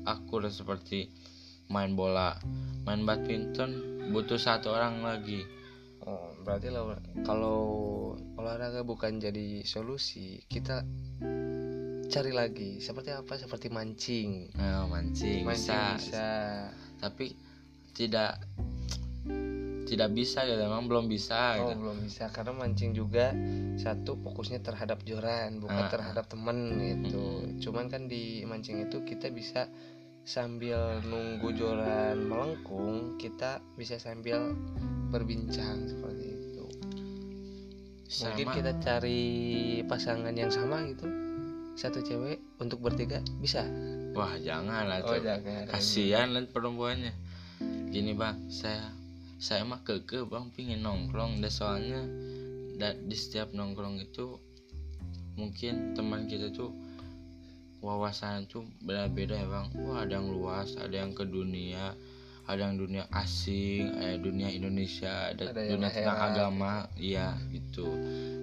akur 0.04 0.44
seperti 0.46 1.10
main 1.72 1.96
bola 1.98 2.38
main 2.86 3.02
badminton 3.02 3.96
butuh 4.14 4.38
satu 4.38 4.70
orang 4.70 5.02
lagi. 5.02 5.42
Oh 6.06 6.30
berarti 6.46 6.70
law- 6.70 7.02
kalau 7.26 7.58
olahraga 8.38 8.86
bukan 8.86 9.18
jadi 9.18 9.66
solusi 9.66 10.46
kita 10.46 10.86
cari 12.06 12.30
lagi. 12.30 12.78
Seperti 12.78 13.10
apa? 13.10 13.34
Seperti 13.34 13.66
mancing. 13.66 14.54
Nah, 14.54 14.86
mancing, 14.86 15.42
mancing 15.42 15.66
bisa, 15.66 15.98
bisa. 15.98 16.30
Tapi 17.02 17.34
tidak 17.98 18.38
tidak 19.86 20.10
bisa 20.12 20.42
gitu 20.42 20.58
emang 20.58 20.90
belum 20.90 21.06
bisa 21.06 21.62
oh 21.62 21.70
gitu. 21.70 21.78
belum 21.78 21.98
bisa 22.02 22.26
karena 22.34 22.52
mancing 22.52 22.90
juga 22.90 23.30
satu 23.78 24.18
fokusnya 24.18 24.58
terhadap 24.60 25.06
joran 25.06 25.62
bukan 25.62 25.86
Ah, 25.86 25.90
terhadap 25.90 26.26
temen 26.26 26.74
gitu. 26.74 27.46
Cuman 27.62 27.86
kan 27.86 28.10
di 28.10 28.42
mancing 28.42 28.82
itu 28.82 29.06
kita 29.06 29.30
bisa 29.30 29.70
sambil 30.26 30.98
nunggu 31.06 31.54
joran 31.54 32.26
melengkung 32.26 33.14
kita 33.14 33.62
bisa 33.78 33.94
sambil 33.96 34.58
berbincang 35.14 35.86
seperti 35.86 36.24
itu. 36.34 36.64
Mungkin 38.26 38.46
Sama- 38.50 38.56
kita 38.58 38.72
cari 38.82 39.22
pasangan 39.86 40.34
yang 40.34 40.50
sama 40.50 40.82
gitu. 40.90 41.06
Satu 41.76 42.00
cewek 42.00 42.40
untuk 42.58 42.80
bertiga 42.80 43.20
bisa? 43.38 43.62
Wah 44.16 44.34
jangan 44.40 44.88
lah 44.88 45.04
oh 45.04 45.14
jangan. 45.20 45.68
Kasihan 45.68 46.32
liat 46.32 46.48
perempuannya. 46.50 47.12
Gini 47.92 48.16
bang 48.16 48.48
saya 48.48 48.95
saya 49.36 49.62
mah 49.68 49.84
keke 49.84 50.24
bang 50.28 50.48
pingin 50.52 50.84
nongkrong. 50.84 51.40
Dan 51.40 51.52
soalnya 51.52 52.00
di 52.80 53.16
setiap 53.16 53.52
nongkrong 53.52 54.00
itu 54.00 54.36
mungkin 55.36 55.92
teman 55.92 56.24
kita 56.28 56.52
tuh 56.52 56.72
wawasan 57.84 58.48
tuh 58.48 58.64
beda-beda 58.82 59.36
ya 59.36 59.46
bang. 59.48 59.68
Wah 59.84 60.04
ada 60.04 60.18
yang 60.18 60.32
luas 60.32 60.74
ada 60.80 60.96
yang 60.96 61.12
ke 61.12 61.28
dunia 61.28 61.92
ada 62.46 62.62
yang 62.62 62.78
dunia 62.78 63.04
asing 63.10 63.90
eh 63.98 64.16
dunia 64.22 64.46
Indonesia 64.54 65.34
ada, 65.34 65.50
Ada 65.50 65.60
yang 65.66 65.70
dunia 65.82 65.90
tentang 65.92 66.18
agama. 66.18 66.72
Iya 66.96 67.36
gitu. 67.52 67.86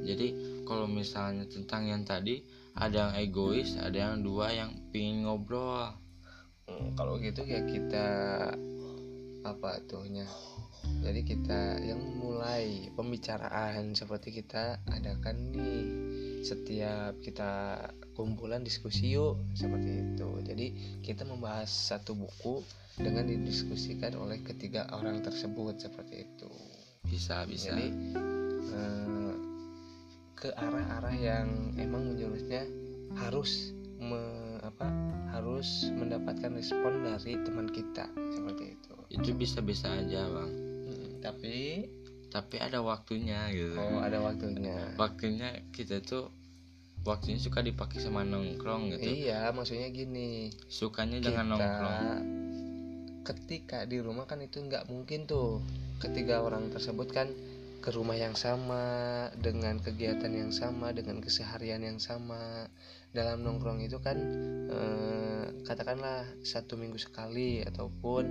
Jadi 0.04 0.28
kalau 0.68 0.86
misalnya 0.88 1.48
tentang 1.48 1.88
yang 1.90 2.04
tadi 2.04 2.44
ada 2.74 3.10
yang 3.10 3.14
egois 3.18 3.80
ada 3.80 4.12
yang 4.12 4.22
dua 4.22 4.54
yang 4.54 4.72
pingin 4.92 5.26
ngobrol. 5.26 5.94
Hmm, 6.64 6.96
kalau 6.96 7.20
gitu 7.20 7.44
ya 7.44 7.60
kita 7.68 8.08
apa 9.44 9.84
tuhnya 9.84 10.24
jadi 11.04 11.22
kita 11.28 11.84
yang 11.84 12.00
mulai 12.16 12.88
pembicaraan 12.96 13.92
seperti 13.92 14.40
kita 14.40 14.80
adakan 14.88 15.52
nih. 15.52 15.84
Setiap 16.44 17.20
kita 17.20 17.76
kumpulan 18.16 18.64
diskusi 18.64 19.12
yuk 19.12 19.36
seperti 19.52 20.00
itu. 20.00 20.30
Jadi 20.48 20.66
kita 21.04 21.28
membahas 21.28 21.68
satu 21.68 22.16
buku 22.16 22.64
dengan 22.96 23.28
didiskusikan 23.28 24.16
oleh 24.16 24.40
ketiga 24.48 24.88
orang 24.96 25.20
tersebut 25.20 25.76
seperti 25.76 26.24
itu. 26.24 26.52
Bisa 27.04 27.44
bisa. 27.52 27.76
Jadi 27.76 27.88
eh, 28.72 29.34
ke 30.40 30.56
arah-arah 30.56 31.16
yang 31.20 31.76
emang 31.76 32.16
menjurusnya 32.16 32.64
harus 33.28 33.76
me- 34.00 34.60
apa 34.64 34.88
harus 35.36 35.92
mendapatkan 35.92 36.56
respon 36.56 37.04
dari 37.04 37.36
teman 37.44 37.68
kita 37.68 38.08
seperti 38.32 38.80
itu. 38.80 38.96
Itu 39.12 39.30
bisa-bisa 39.36 39.92
aja 39.92 40.32
bang 40.32 40.63
tapi 41.24 41.88
tapi 42.28 42.60
ada 42.60 42.84
waktunya 42.84 43.48
gitu. 43.56 43.80
Oh 43.80 44.04
ada 44.04 44.20
waktunya. 44.20 44.98
Waktunya 45.00 45.64
kita 45.72 46.04
tuh 46.04 46.34
waktunya 47.08 47.40
suka 47.40 47.64
dipakai 47.64 48.04
sama 48.04 48.28
nongkrong 48.28 48.92
gitu. 48.98 49.30
Iya 49.30 49.56
maksudnya 49.56 49.88
gini. 49.94 50.52
Sukanya 50.68 51.24
kita 51.24 51.32
dengan 51.32 51.46
nongkrong. 51.56 52.02
ketika 53.24 53.88
di 53.88 54.04
rumah 54.04 54.28
kan 54.28 54.44
itu 54.44 54.60
nggak 54.60 54.92
mungkin 54.92 55.24
tuh 55.24 55.64
ketiga 56.04 56.44
orang 56.44 56.68
tersebut 56.76 57.08
kan 57.08 57.32
ke 57.80 57.90
rumah 57.96 58.20
yang 58.20 58.36
sama 58.36 59.28
dengan 59.40 59.80
kegiatan 59.80 60.28
yang 60.28 60.52
sama 60.52 60.92
dengan 60.92 61.24
keseharian 61.24 61.88
yang 61.88 62.04
sama 62.04 62.68
dalam 63.14 63.46
nongkrong 63.46 63.86
itu 63.86 64.02
kan 64.02 64.18
eh, 64.74 65.46
katakanlah 65.64 66.26
satu 66.42 66.76
minggu 66.76 66.98
sekali 66.98 67.62
ataupun 67.62 68.24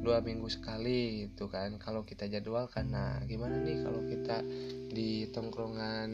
dua 0.00 0.22
minggu 0.22 0.46
sekali 0.48 1.26
itu 1.28 1.50
kan. 1.50 1.76
Kalau 1.82 2.06
kita 2.06 2.30
jadwalkan 2.30 2.94
nah 2.94 3.18
gimana 3.26 3.58
nih 3.60 3.82
kalau 3.82 4.00
kita 4.06 4.40
di 4.94 5.28
tongkrongan 5.34 6.10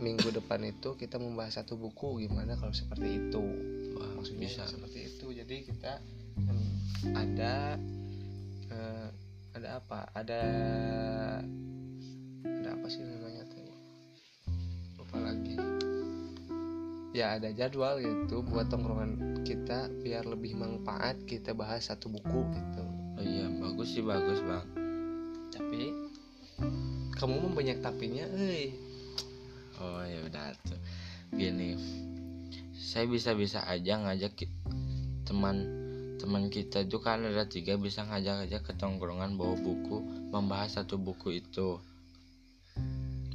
minggu 0.00 0.28
depan 0.34 0.60
itu 0.66 0.96
kita 0.96 1.20
membahas 1.20 1.62
satu 1.62 1.76
buku? 1.76 2.24
Gimana 2.24 2.56
kalau 2.56 2.72
seperti 2.72 3.08
itu? 3.28 3.44
Wah, 3.94 4.10
maksudnya 4.18 4.50
bisa. 4.50 4.66
seperti 4.66 5.14
itu. 5.14 5.26
Jadi 5.30 5.56
kita 5.68 6.00
ada 7.12 7.76
eh, 8.72 9.08
ada 9.54 9.68
apa? 9.78 10.00
Ada 10.16 10.40
ada 12.44 12.68
apa 12.72 12.86
sih 12.88 13.04
namanya 13.04 13.44
tuh 13.52 13.68
lupa 14.96 15.20
lagi 15.20 15.73
ya 17.14 17.38
ada 17.38 17.54
jadwal 17.54 18.02
gitu 18.02 18.42
buat 18.42 18.66
tongkrongan 18.66 19.46
kita 19.46 19.86
biar 20.02 20.26
lebih 20.26 20.58
manfaat 20.58 21.14
kita 21.30 21.54
bahas 21.54 21.86
satu 21.86 22.10
buku 22.10 22.42
gitu. 22.50 22.82
Oh 23.14 23.22
iya 23.22 23.46
bagus 23.54 23.94
sih 23.94 24.02
bagus 24.02 24.42
bang. 24.42 24.66
Tapi 25.54 25.94
kamu 27.14 27.34
mah 27.38 27.52
banyak 27.54 27.78
tapinya 27.78 28.26
eh 28.34 28.74
oh 29.78 30.02
ya 30.02 30.26
udah 30.26 30.58
tuh. 30.66 30.80
Gini 31.30 31.78
saya 32.74 33.06
bisa-bisa 33.06 33.62
aja 33.62 33.94
ngajak 34.02 34.50
teman 35.22 35.70
teman 36.18 36.50
kita 36.50 36.82
itu 36.82 36.98
kan 36.98 37.22
ada 37.22 37.46
tiga 37.46 37.78
bisa 37.78 38.02
ngajak 38.10 38.50
aja 38.50 38.58
ke 38.58 38.74
tongkrongan 38.74 39.38
bawa 39.38 39.54
buku 39.54 40.02
membahas 40.34 40.82
satu 40.82 40.98
buku 40.98 41.38
itu. 41.38 41.78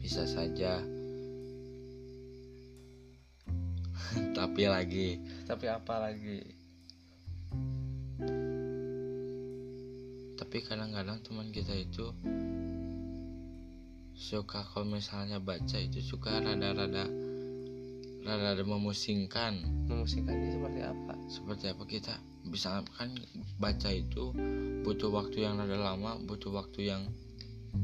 Bisa 0.04 0.28
saja 0.28 0.84
tapi 4.38 4.66
lagi. 4.70 5.20
Tapi 5.46 5.66
apa 5.68 5.96
lagi? 6.10 6.40
Tapi 10.40 10.58
kadang-kadang 10.66 11.20
teman 11.22 11.52
kita 11.52 11.76
itu 11.76 12.10
suka 14.20 14.66
kalau 14.76 14.88
misalnya 14.88 15.40
baca 15.40 15.78
itu 15.80 16.04
suka 16.04 16.42
rada-rada 16.44 17.08
rada 18.24 18.64
memusingkan. 18.64 19.64
Memusingkannya 19.88 20.50
seperti 20.60 20.82
apa? 20.84 21.14
Seperti 21.32 21.66
apa 21.72 21.84
kita 21.88 22.16
bisa 22.50 22.82
kan 22.98 23.14
baca 23.62 23.90
itu 23.94 24.34
butuh 24.82 25.12
waktu 25.14 25.46
yang 25.46 25.60
rada 25.62 25.78
lama 25.78 26.18
butuh 26.24 26.50
waktu 26.50 26.90
yang 26.90 27.04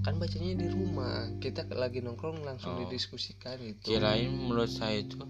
kan 0.01 0.17
bacanya 0.17 0.57
di 0.57 0.67
rumah. 0.73 1.29
Kita 1.37 1.69
lagi 1.69 2.01
nongkrong 2.01 2.41
langsung 2.41 2.73
Oh. 2.73 2.79
didiskusikan 2.81 3.61
itu. 3.61 3.85
Kirain 3.85 4.33
menurut 4.33 4.71
saya 4.71 5.05
itu 5.05 5.21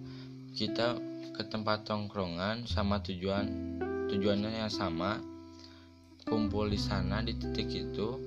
kita 0.56 0.96
ke 1.36 1.44
tempat 1.52 1.84
tongkrongan 1.84 2.64
sama 2.64 3.04
tujuan 3.04 3.78
tujuannya 4.08 4.64
yang 4.64 4.72
sama. 4.72 5.20
Kumpul 6.26 6.74
di 6.74 6.80
sana 6.82 7.22
di 7.22 7.38
titik 7.38 7.70
itu 7.70 8.18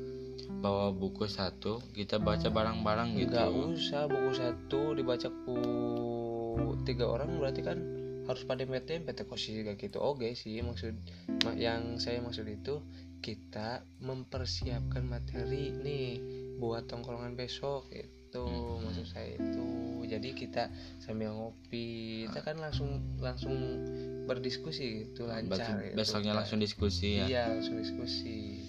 bawa 0.63 0.95
buku 0.95 1.27
satu 1.27 1.83
kita 1.97 2.21
baca 2.21 2.47
bareng-bareng 2.47 3.19
gitu. 3.19 3.33
Nggak 3.35 3.51
usah 3.51 4.07
buku 4.07 4.31
satu 4.37 4.81
dibaca 4.95 5.29
ku 5.43 5.59
tiga 6.87 7.09
orang 7.09 7.41
berarti 7.41 7.61
kan 7.65 7.81
harus 8.29 8.45
pada 8.45 8.63
mete 8.69 9.01
mete 9.01 9.25
kosi 9.25 9.65
gitu. 9.65 9.99
Oke 9.99 10.37
sih 10.37 10.61
maksud 10.61 10.95
ma- 11.43 11.57
yang 11.57 11.97
saya 11.97 12.21
maksud 12.21 12.45
itu 12.45 12.85
kita 13.19 13.83
mempersiapkan 14.05 15.03
materi 15.03 15.75
nih 15.75 16.21
buat 16.61 16.87
tongkrongan 16.87 17.35
besok 17.35 17.91
itu 18.29 18.45
Hmm. 18.45 18.85
maksud 18.85 19.07
saya 19.09 19.35
itu. 19.35 19.67
Jadi 20.05 20.29
kita 20.33 20.69
sambil 20.99 21.33
ngopi 21.33 22.25
kita 22.29 22.41
kan 22.41 22.57
langsung 22.57 22.89
langsung 23.19 23.53
berdiskusi 24.25 25.09
gitu 25.09 25.25
Berarti 25.25 25.49
lancar 25.49 25.77
gitu 25.83 25.97
besoknya 25.97 26.33
kan. 26.33 26.39
langsung 26.45 26.61
diskusi 26.61 27.09
ya? 27.17 27.25
Iya 27.25 27.43
langsung 27.53 27.77
diskusi. 27.77 28.61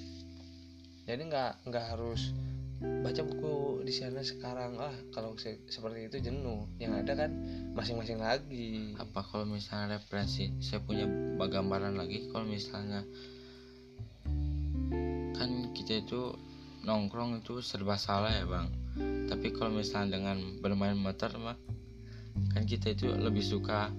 Jadi 1.03 1.21
nggak 1.25 1.67
nggak 1.67 1.85
harus 1.91 2.31
baca 2.79 3.21
buku 3.23 3.55
di 3.83 3.91
sana 3.91 4.19
sekarang. 4.19 4.79
Ah 4.79 4.91
kalau 5.11 5.35
se- 5.35 5.59
seperti 5.67 6.07
itu 6.07 6.17
jenuh. 6.21 6.63
Yang 6.75 6.93
ada 7.03 7.13
kan 7.17 7.31
masing-masing 7.71 8.19
lagi. 8.19 8.95
Apa 8.95 9.19
kalau 9.21 9.43
misalnya 9.43 9.95
referensi 9.95 10.51
saya 10.59 10.79
punya 10.79 11.03
gambaran 11.35 11.95
lagi 11.95 12.27
kalau 12.31 12.43
misalnya 12.45 13.03
kan 15.33 15.49
kita 15.71 15.99
itu 15.99 16.35
nongkrong 16.79 17.39
itu 17.39 17.59
serba 17.59 17.95
salah 17.95 18.31
ya 18.31 18.43
bang 18.43 18.67
tapi 19.27 19.51
kalau 19.51 19.77
misalnya 19.77 20.17
dengan 20.17 20.37
bermain 20.59 20.97
motor 20.97 21.31
mah 21.37 21.57
kan 22.53 22.63
kita 22.63 22.93
itu 22.93 23.09
lebih 23.09 23.41
suka 23.41 23.91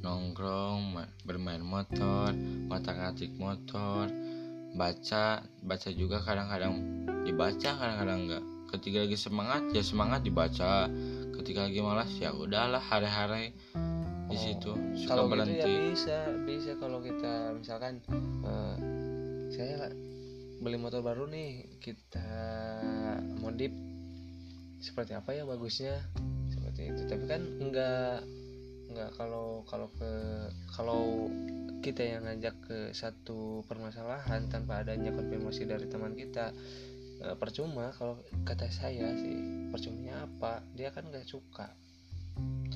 nongkrong 0.00 0.80
ma- 0.96 1.12
bermain 1.24 1.60
motor 1.60 2.32
mata 2.66 2.90
ngatik 2.92 3.36
motor 3.36 4.08
baca 4.72 5.24
baca 5.60 5.88
juga 5.90 6.22
kadang-kadang 6.22 6.74
dibaca 7.26 7.70
kadang-kadang 7.76 8.18
enggak 8.24 8.44
ketika 8.70 8.98
lagi 9.02 9.18
semangat 9.18 9.62
ya 9.74 9.82
semangat 9.82 10.20
dibaca. 10.22 10.86
Ketika 11.34 11.66
lagi 11.66 11.80
malas 11.80 12.12
ya 12.20 12.30
udahlah 12.30 12.78
hari-hari 12.78 13.56
di 14.28 14.36
Oh, 14.36 14.38
situ. 14.38 14.72
Suka 14.94 15.16
kalau 15.16 15.24
gitu 15.26 15.32
berhenti. 15.32 15.58
ya 15.58 15.80
bisa 15.90 16.18
bisa 16.44 16.70
kalau 16.76 17.00
kita 17.00 17.56
misalkan 17.56 17.98
eh, 18.44 18.74
saya 19.48 19.88
beli 20.60 20.76
motor 20.76 21.00
baru 21.02 21.26
nih 21.26 21.80
kita 21.80 22.28
modif 23.40 23.72
seperti 24.80 25.12
apa 25.12 25.36
ya 25.36 25.44
bagusnya? 25.44 26.00
Seperti 26.48 26.90
itu. 26.90 27.02
Tapi 27.06 27.24
kan 27.28 27.42
enggak 27.60 28.24
enggak 28.90 29.10
kalau 29.14 29.62
kalau 29.68 29.88
ke 29.94 30.12
kalau 30.72 31.30
kita 31.80 32.02
yang 32.04 32.24
ngajak 32.26 32.56
ke 32.64 32.78
satu 32.92 33.64
permasalahan 33.64 34.50
tanpa 34.52 34.84
adanya 34.84 35.14
konfirmasi 35.14 35.64
dari 35.64 35.88
teman 35.88 36.12
kita 36.12 36.52
eh, 37.24 37.36
percuma 37.36 37.92
kalau 37.96 38.20
kata 38.44 38.68
saya 38.72 39.12
sih 39.20 39.68
percumanya 39.68 40.24
apa? 40.24 40.64
Dia 40.74 40.90
kan 40.90 41.08
nggak 41.08 41.28
suka. 41.28 41.76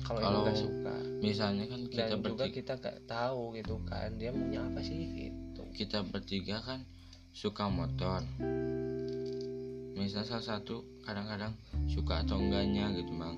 Kalau 0.05 0.45
nggak 0.45 0.57
suka. 0.61 0.95
misalnya 1.25 1.65
kan 1.65 1.81
kita 1.89 2.05
dan 2.05 2.21
juga 2.21 2.21
bertiga 2.21 2.45
kita 2.53 2.73
nggak 2.77 2.97
tahu 3.09 3.57
gitu 3.57 3.81
kan 3.89 4.13
dia 4.21 4.29
maunya 4.29 4.61
apa 4.61 4.85
sih 4.85 5.01
gitu. 5.17 5.65
Kita 5.73 6.05
bertiga 6.05 6.61
kan 6.61 6.85
suka 7.33 7.65
motor 7.67 8.21
misalnya 9.95 10.27
salah 10.27 10.59
satu 10.59 10.83
kadang-kadang 11.01 11.55
suka 11.87 12.21
atau 12.21 12.37
enggaknya 12.37 12.91
gitu 12.93 13.15
bang 13.15 13.35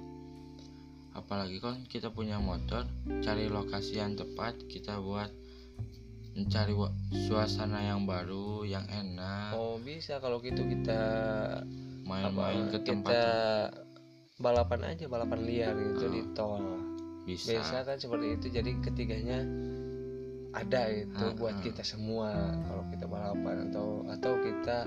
apalagi 1.13 1.57
kan 1.57 1.81
kita 1.85 2.09
punya 2.09 2.37
motor 2.37 2.85
cari 3.21 3.49
lokasi 3.49 3.97
yang 3.97 4.13
tepat 4.13 4.57
kita 4.69 5.01
buat 5.01 5.29
mencari 6.37 6.77
suasana 7.25 7.81
yang 7.81 8.05
baru 8.05 8.61
yang 8.61 8.85
enak. 8.85 9.57
Oh 9.57 9.81
bisa 9.81 10.21
kalau 10.21 10.37
gitu 10.37 10.61
kita 10.69 11.01
main-main 12.05 12.69
ke 12.69 12.77
tempat 12.85 13.09
kita 13.09 13.33
balapan 14.37 14.93
aja 14.93 15.09
balapan 15.09 15.41
liar 15.41 15.73
gitu 15.73 16.05
Ah, 16.05 16.13
di 16.13 16.21
tol. 16.37 16.61
bisa. 17.25 17.57
Biasa 17.57 17.75
kan 17.89 17.97
seperti 17.97 18.37
itu. 18.37 18.47
Jadi 18.53 18.71
ketiganya 18.85 19.41
ada 20.53 20.93
itu 20.93 21.25
Ah, 21.25 21.33
buat 21.33 21.57
ah. 21.57 21.61
kita 21.65 21.81
semua 21.81 22.29
kalau 22.69 22.85
kita 22.93 23.05
balapan 23.09 23.73
atau 23.73 24.05
atau 24.05 24.33
kita 24.37 24.85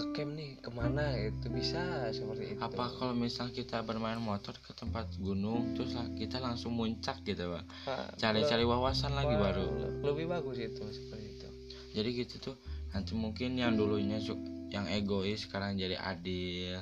ngecamp 0.00 0.30
nih 0.34 0.50
ke 0.64 0.70
mana 0.72 1.04
itu 1.14 1.46
bisa 1.52 1.80
seperti 2.10 2.56
itu. 2.56 2.60
Apa 2.60 2.88
kalau 2.96 3.12
misal 3.12 3.52
kita 3.52 3.84
bermain 3.84 4.16
motor 4.16 4.56
ke 4.58 4.72
tempat 4.72 5.06
gunung 5.20 5.76
terus 5.76 5.92
lah 5.92 6.08
kita 6.16 6.40
langsung 6.40 6.72
muncak 6.72 7.20
gitu 7.22 7.52
bang 7.52 7.66
Ah, 7.84 8.08
cari-cari 8.16 8.64
wawasan 8.64 9.12
lagi 9.12 9.36
wah, 9.36 9.52
baru. 9.52 9.66
lebih 10.00 10.26
bagus 10.32 10.56
itu 10.58 10.82
seperti 10.88 11.26
itu. 11.36 11.48
Jadi 11.92 12.08
gitu 12.16 12.34
tuh 12.52 12.56
nanti 12.90 13.12
mungkin 13.14 13.54
yang 13.60 13.76
dulunya 13.76 14.18
yang 14.70 14.86
egois 14.88 15.44
sekarang 15.44 15.76
jadi 15.76 16.00
adil. 16.00 16.80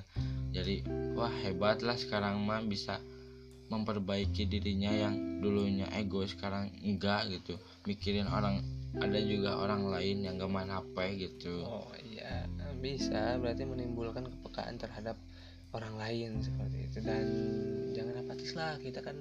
Jadi 0.54 0.86
wah 1.12 1.32
hebat 1.44 1.82
lah 1.84 1.98
sekarang 1.98 2.40
mah 2.40 2.62
bisa 2.64 2.96
memperbaiki 3.68 4.48
dirinya 4.48 4.88
yang 4.88 5.44
dulunya 5.44 5.84
egois 5.92 6.32
sekarang 6.32 6.72
enggak 6.80 7.28
gitu. 7.28 7.60
Mikirin 7.84 8.24
orang 8.28 8.64
ada 8.96 9.20
juga 9.20 9.60
orang 9.60 9.92
lain 9.92 10.24
yang 10.24 10.40
gak 10.40 10.48
main 10.48 10.72
HP 10.72 10.96
gitu. 11.20 11.60
Oh 11.60 11.92
iya 12.00 12.48
bisa 12.78 13.36
berarti 13.42 13.66
menimbulkan 13.66 14.26
kepekaan 14.26 14.78
terhadap 14.78 15.18
orang 15.74 15.94
lain 15.98 16.30
seperti 16.40 16.88
itu. 16.88 16.98
Dan 17.04 17.26
jangan 17.92 18.24
apatis 18.24 18.54
lah 18.54 18.78
kita 18.80 19.04
kan 19.04 19.16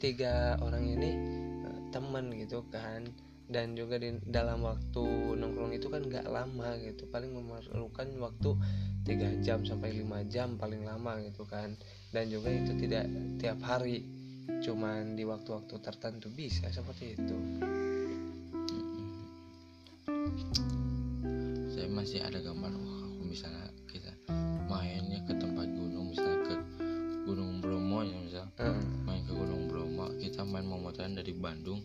tiga 0.00 0.56
orang 0.64 0.86
ini 0.86 1.10
eh, 1.66 1.80
teman 1.92 2.32
gitu 2.34 2.64
kan. 2.70 3.04
Dan 3.50 3.74
juga 3.74 3.98
di 3.98 4.14
dalam 4.30 4.62
waktu 4.62 5.34
nongkrong 5.34 5.74
itu 5.74 5.90
kan 5.90 6.06
nggak 6.06 6.30
lama 6.30 6.78
gitu. 6.78 7.10
Paling 7.10 7.34
memerlukan 7.34 8.08
waktu 8.22 8.50
tiga 9.02 9.26
jam 9.42 9.66
sampai 9.66 9.90
lima 9.90 10.22
jam 10.30 10.54
paling 10.54 10.86
lama 10.86 11.18
gitu 11.26 11.42
kan. 11.44 11.74
Dan 12.14 12.30
juga 12.30 12.54
itu 12.54 12.78
tidak 12.78 13.10
tiap 13.42 13.58
hari 13.66 14.20
cuman 14.58 15.14
di 15.14 15.22
waktu-waktu 15.22 15.78
tertentu 15.78 16.26
bisa 16.34 16.66
seperti 16.74 17.14
itu 17.14 17.36
saya 21.80 21.96
masih 21.96 22.20
ada 22.20 22.44
gambar 22.44 22.76
wah 22.76 23.08
misalnya 23.24 23.72
kita 23.88 24.12
mainnya 24.68 25.16
ke 25.24 25.32
tempat 25.32 25.64
gunung 25.64 26.12
misalnya 26.12 26.44
ke 26.44 26.56
Gunung 27.24 27.64
Bromo 27.64 28.04
ya 28.04 28.20
misal. 28.20 28.52
Heeh. 28.60 28.84
main 29.08 29.24
ke 29.24 29.32
Gunung 29.32 29.64
Bromo 29.64 30.12
kita 30.20 30.44
main 30.44 30.68
memotoran 30.68 31.16
dari 31.16 31.32
Bandung. 31.32 31.80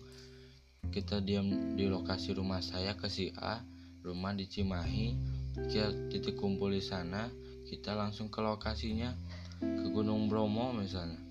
Kita 0.91 1.23
diam 1.23 1.79
di 1.79 1.87
lokasi 1.87 2.35
rumah 2.35 2.59
saya 2.59 2.99
ke 2.99 3.07
si 3.07 3.31
A 3.39 3.63
rumah 4.03 4.35
di 4.35 4.43
Cimahi. 4.43 5.15
Kita 5.63 6.11
titik 6.11 6.35
kumpul 6.43 6.75
di 6.75 6.83
sana 6.83 7.31
kita 7.63 7.95
langsung 7.95 8.27
ke 8.27 8.43
lokasinya 8.43 9.15
ke 9.63 9.87
Gunung 9.95 10.27
Bromo 10.27 10.75
misalnya. 10.75 11.23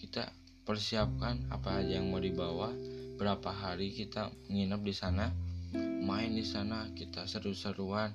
Kita 0.00 0.24
persiapkan 0.64 1.52
apa 1.52 1.84
aja 1.84 2.00
yang 2.00 2.08
mau 2.08 2.16
dibawa 2.16 2.72
berapa 3.20 3.52
hari 3.52 3.92
kita 3.92 4.32
nginep 4.48 4.80
di 4.88 4.94
sana 4.96 5.49
main 5.78 6.34
di 6.34 6.42
sana 6.42 6.90
kita 6.94 7.26
seru-seruan 7.26 8.10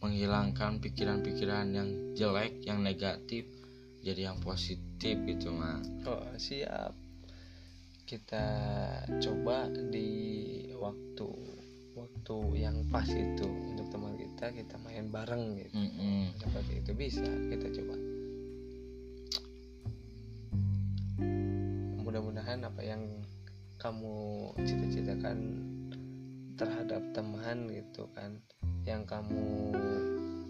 menghilangkan 0.00 0.80
pikiran-pikiran 0.80 1.66
yang 1.76 1.88
jelek 2.16 2.64
yang 2.64 2.80
negatif 2.80 3.44
jadi 4.00 4.32
yang 4.32 4.40
positif 4.40 5.20
gitu 5.28 5.52
mah 5.52 5.80
Oh 6.08 6.24
siap. 6.40 6.96
Kita 8.08 8.44
coba 9.20 9.70
di 9.92 10.10
waktu 10.74 11.28
waktu 11.94 12.36
yang 12.56 12.76
pas 12.88 13.06
itu 13.06 13.44
untuk 13.44 13.86
teman 13.92 14.16
kita 14.16 14.50
kita 14.56 14.74
main 14.80 15.12
bareng 15.12 15.60
gitu. 15.60 15.76
Mm-mm. 15.76 16.32
seperti 16.40 16.80
itu 16.80 16.90
bisa 16.96 17.28
kita 17.52 17.68
coba. 17.76 17.94
Mudah-mudahan 22.00 22.64
apa 22.64 22.80
yang 22.82 23.04
kamu 23.76 24.16
cita-citakan 24.64 25.38
terhadap 26.60 27.00
teman 27.16 27.72
gitu 27.72 28.04
kan 28.12 28.36
yang 28.84 29.08
kamu 29.08 29.72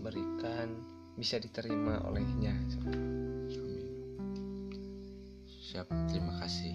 berikan 0.03 0.75
bisa 1.15 1.39
diterima 1.39 2.03
olehnya. 2.03 2.51
Amin. 2.83 2.99
siap 5.71 5.87
terima 6.11 6.35
kasih. 6.43 6.75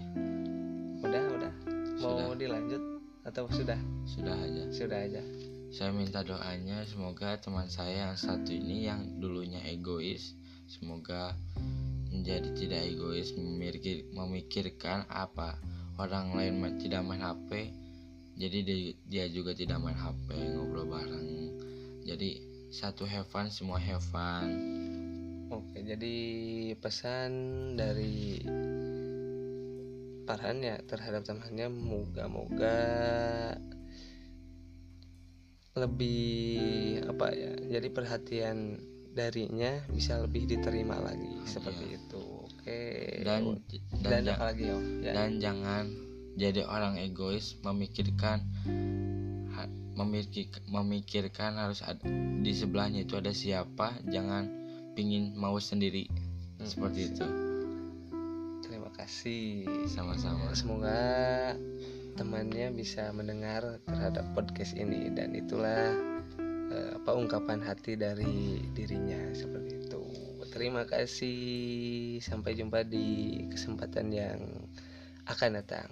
Udah 1.04 1.24
udah. 1.36 1.54
Mau 2.00 2.16
Sudah. 2.16 2.40
dilanjut 2.40 2.84
atau 3.28 3.44
sudah? 3.52 3.76
Sudah 4.08 4.40
aja. 4.40 4.64
Sudah 4.72 5.00
aja. 5.04 5.20
Saya 5.76 5.92
minta 5.92 6.24
doanya 6.24 6.88
semoga 6.88 7.36
teman 7.36 7.68
saya 7.68 8.08
yang 8.08 8.16
satu 8.16 8.56
ini 8.56 8.88
yang 8.88 9.20
dulunya 9.20 9.60
egois 9.68 10.32
semoga 10.72 11.36
menjadi 12.08 12.56
tidak 12.56 12.82
egois 12.88 13.36
memikir, 13.36 14.08
memikirkan 14.16 15.04
apa 15.12 15.60
orang 16.00 16.32
lain 16.32 16.80
tidak 16.80 17.04
main 17.04 17.20
HP 17.20 17.76
jadi 18.36 18.58
dia, 18.68 18.78
dia 19.08 19.26
juga 19.32 19.56
tidak 19.56 19.80
main 19.80 19.96
HP 19.96 20.28
ngobrol 20.56 20.92
bareng. 20.92 21.56
Jadi 22.04 22.30
satu 22.70 23.08
have 23.08 23.28
fun 23.32 23.48
semua 23.48 23.80
have 23.80 24.04
fun. 24.12 24.52
Oke, 25.48 25.80
jadi 25.80 26.18
pesan 26.76 27.32
dari 27.80 28.44
Farhan 30.26 30.58
ya 30.66 30.82
terhadap 30.84 31.22
temannya 31.22 31.70
moga-moga 31.70 32.82
lebih 35.76 37.04
apa 37.04 37.36
ya 37.36 37.52
jadi 37.78 37.88
perhatian 37.92 38.80
darinya 39.12 39.86
bisa 39.92 40.18
lebih 40.24 40.48
diterima 40.48 40.98
lagi 41.00 41.30
seperti 41.46 41.94
Iya. 41.94 41.98
itu. 42.00 42.24
Oke. 42.48 42.82
Dan 43.22 43.42
dan, 44.02 44.24
dan, 44.26 44.34
apa 44.34 44.44
lagi 44.50 44.64
ya 44.66 44.78
ya. 45.04 45.14
dan 45.14 45.30
jangan 45.38 45.86
jadi 46.36 46.68
orang 46.68 47.00
egois 47.00 47.56
memikirkan 47.64 48.44
memikir, 49.96 50.52
memikirkan 50.68 51.56
harus 51.56 51.80
ada, 51.80 52.04
di 52.44 52.52
sebelahnya 52.52 53.08
itu 53.08 53.16
ada 53.16 53.32
siapa 53.32 53.96
jangan 54.12 54.52
pingin 54.94 55.34
mau 55.40 55.56
sendiri. 55.58 56.08
Hmm. 56.60 56.68
seperti 56.68 57.12
itu. 57.12 57.28
Terima 58.64 58.92
kasih. 58.96 59.68
Sama-sama. 59.92 60.52
Semoga 60.56 61.00
temannya 62.16 62.72
bisa 62.72 63.12
mendengar 63.12 63.80
terhadap 63.84 64.24
podcast 64.32 64.72
ini 64.76 65.12
dan 65.12 65.36
itulah 65.36 65.92
eh, 66.72 66.90
apa 66.96 67.12
ungkapan 67.12 67.60
hati 67.60 68.00
dari 68.00 68.64
dirinya 68.72 69.20
seperti 69.36 69.88
itu. 69.88 70.04
Terima 70.52 70.88
kasih. 70.88 71.40
Sampai 72.24 72.56
jumpa 72.56 72.88
di 72.88 73.44
kesempatan 73.52 74.16
yang 74.16 74.40
akan 75.28 75.60
datang 75.60 75.92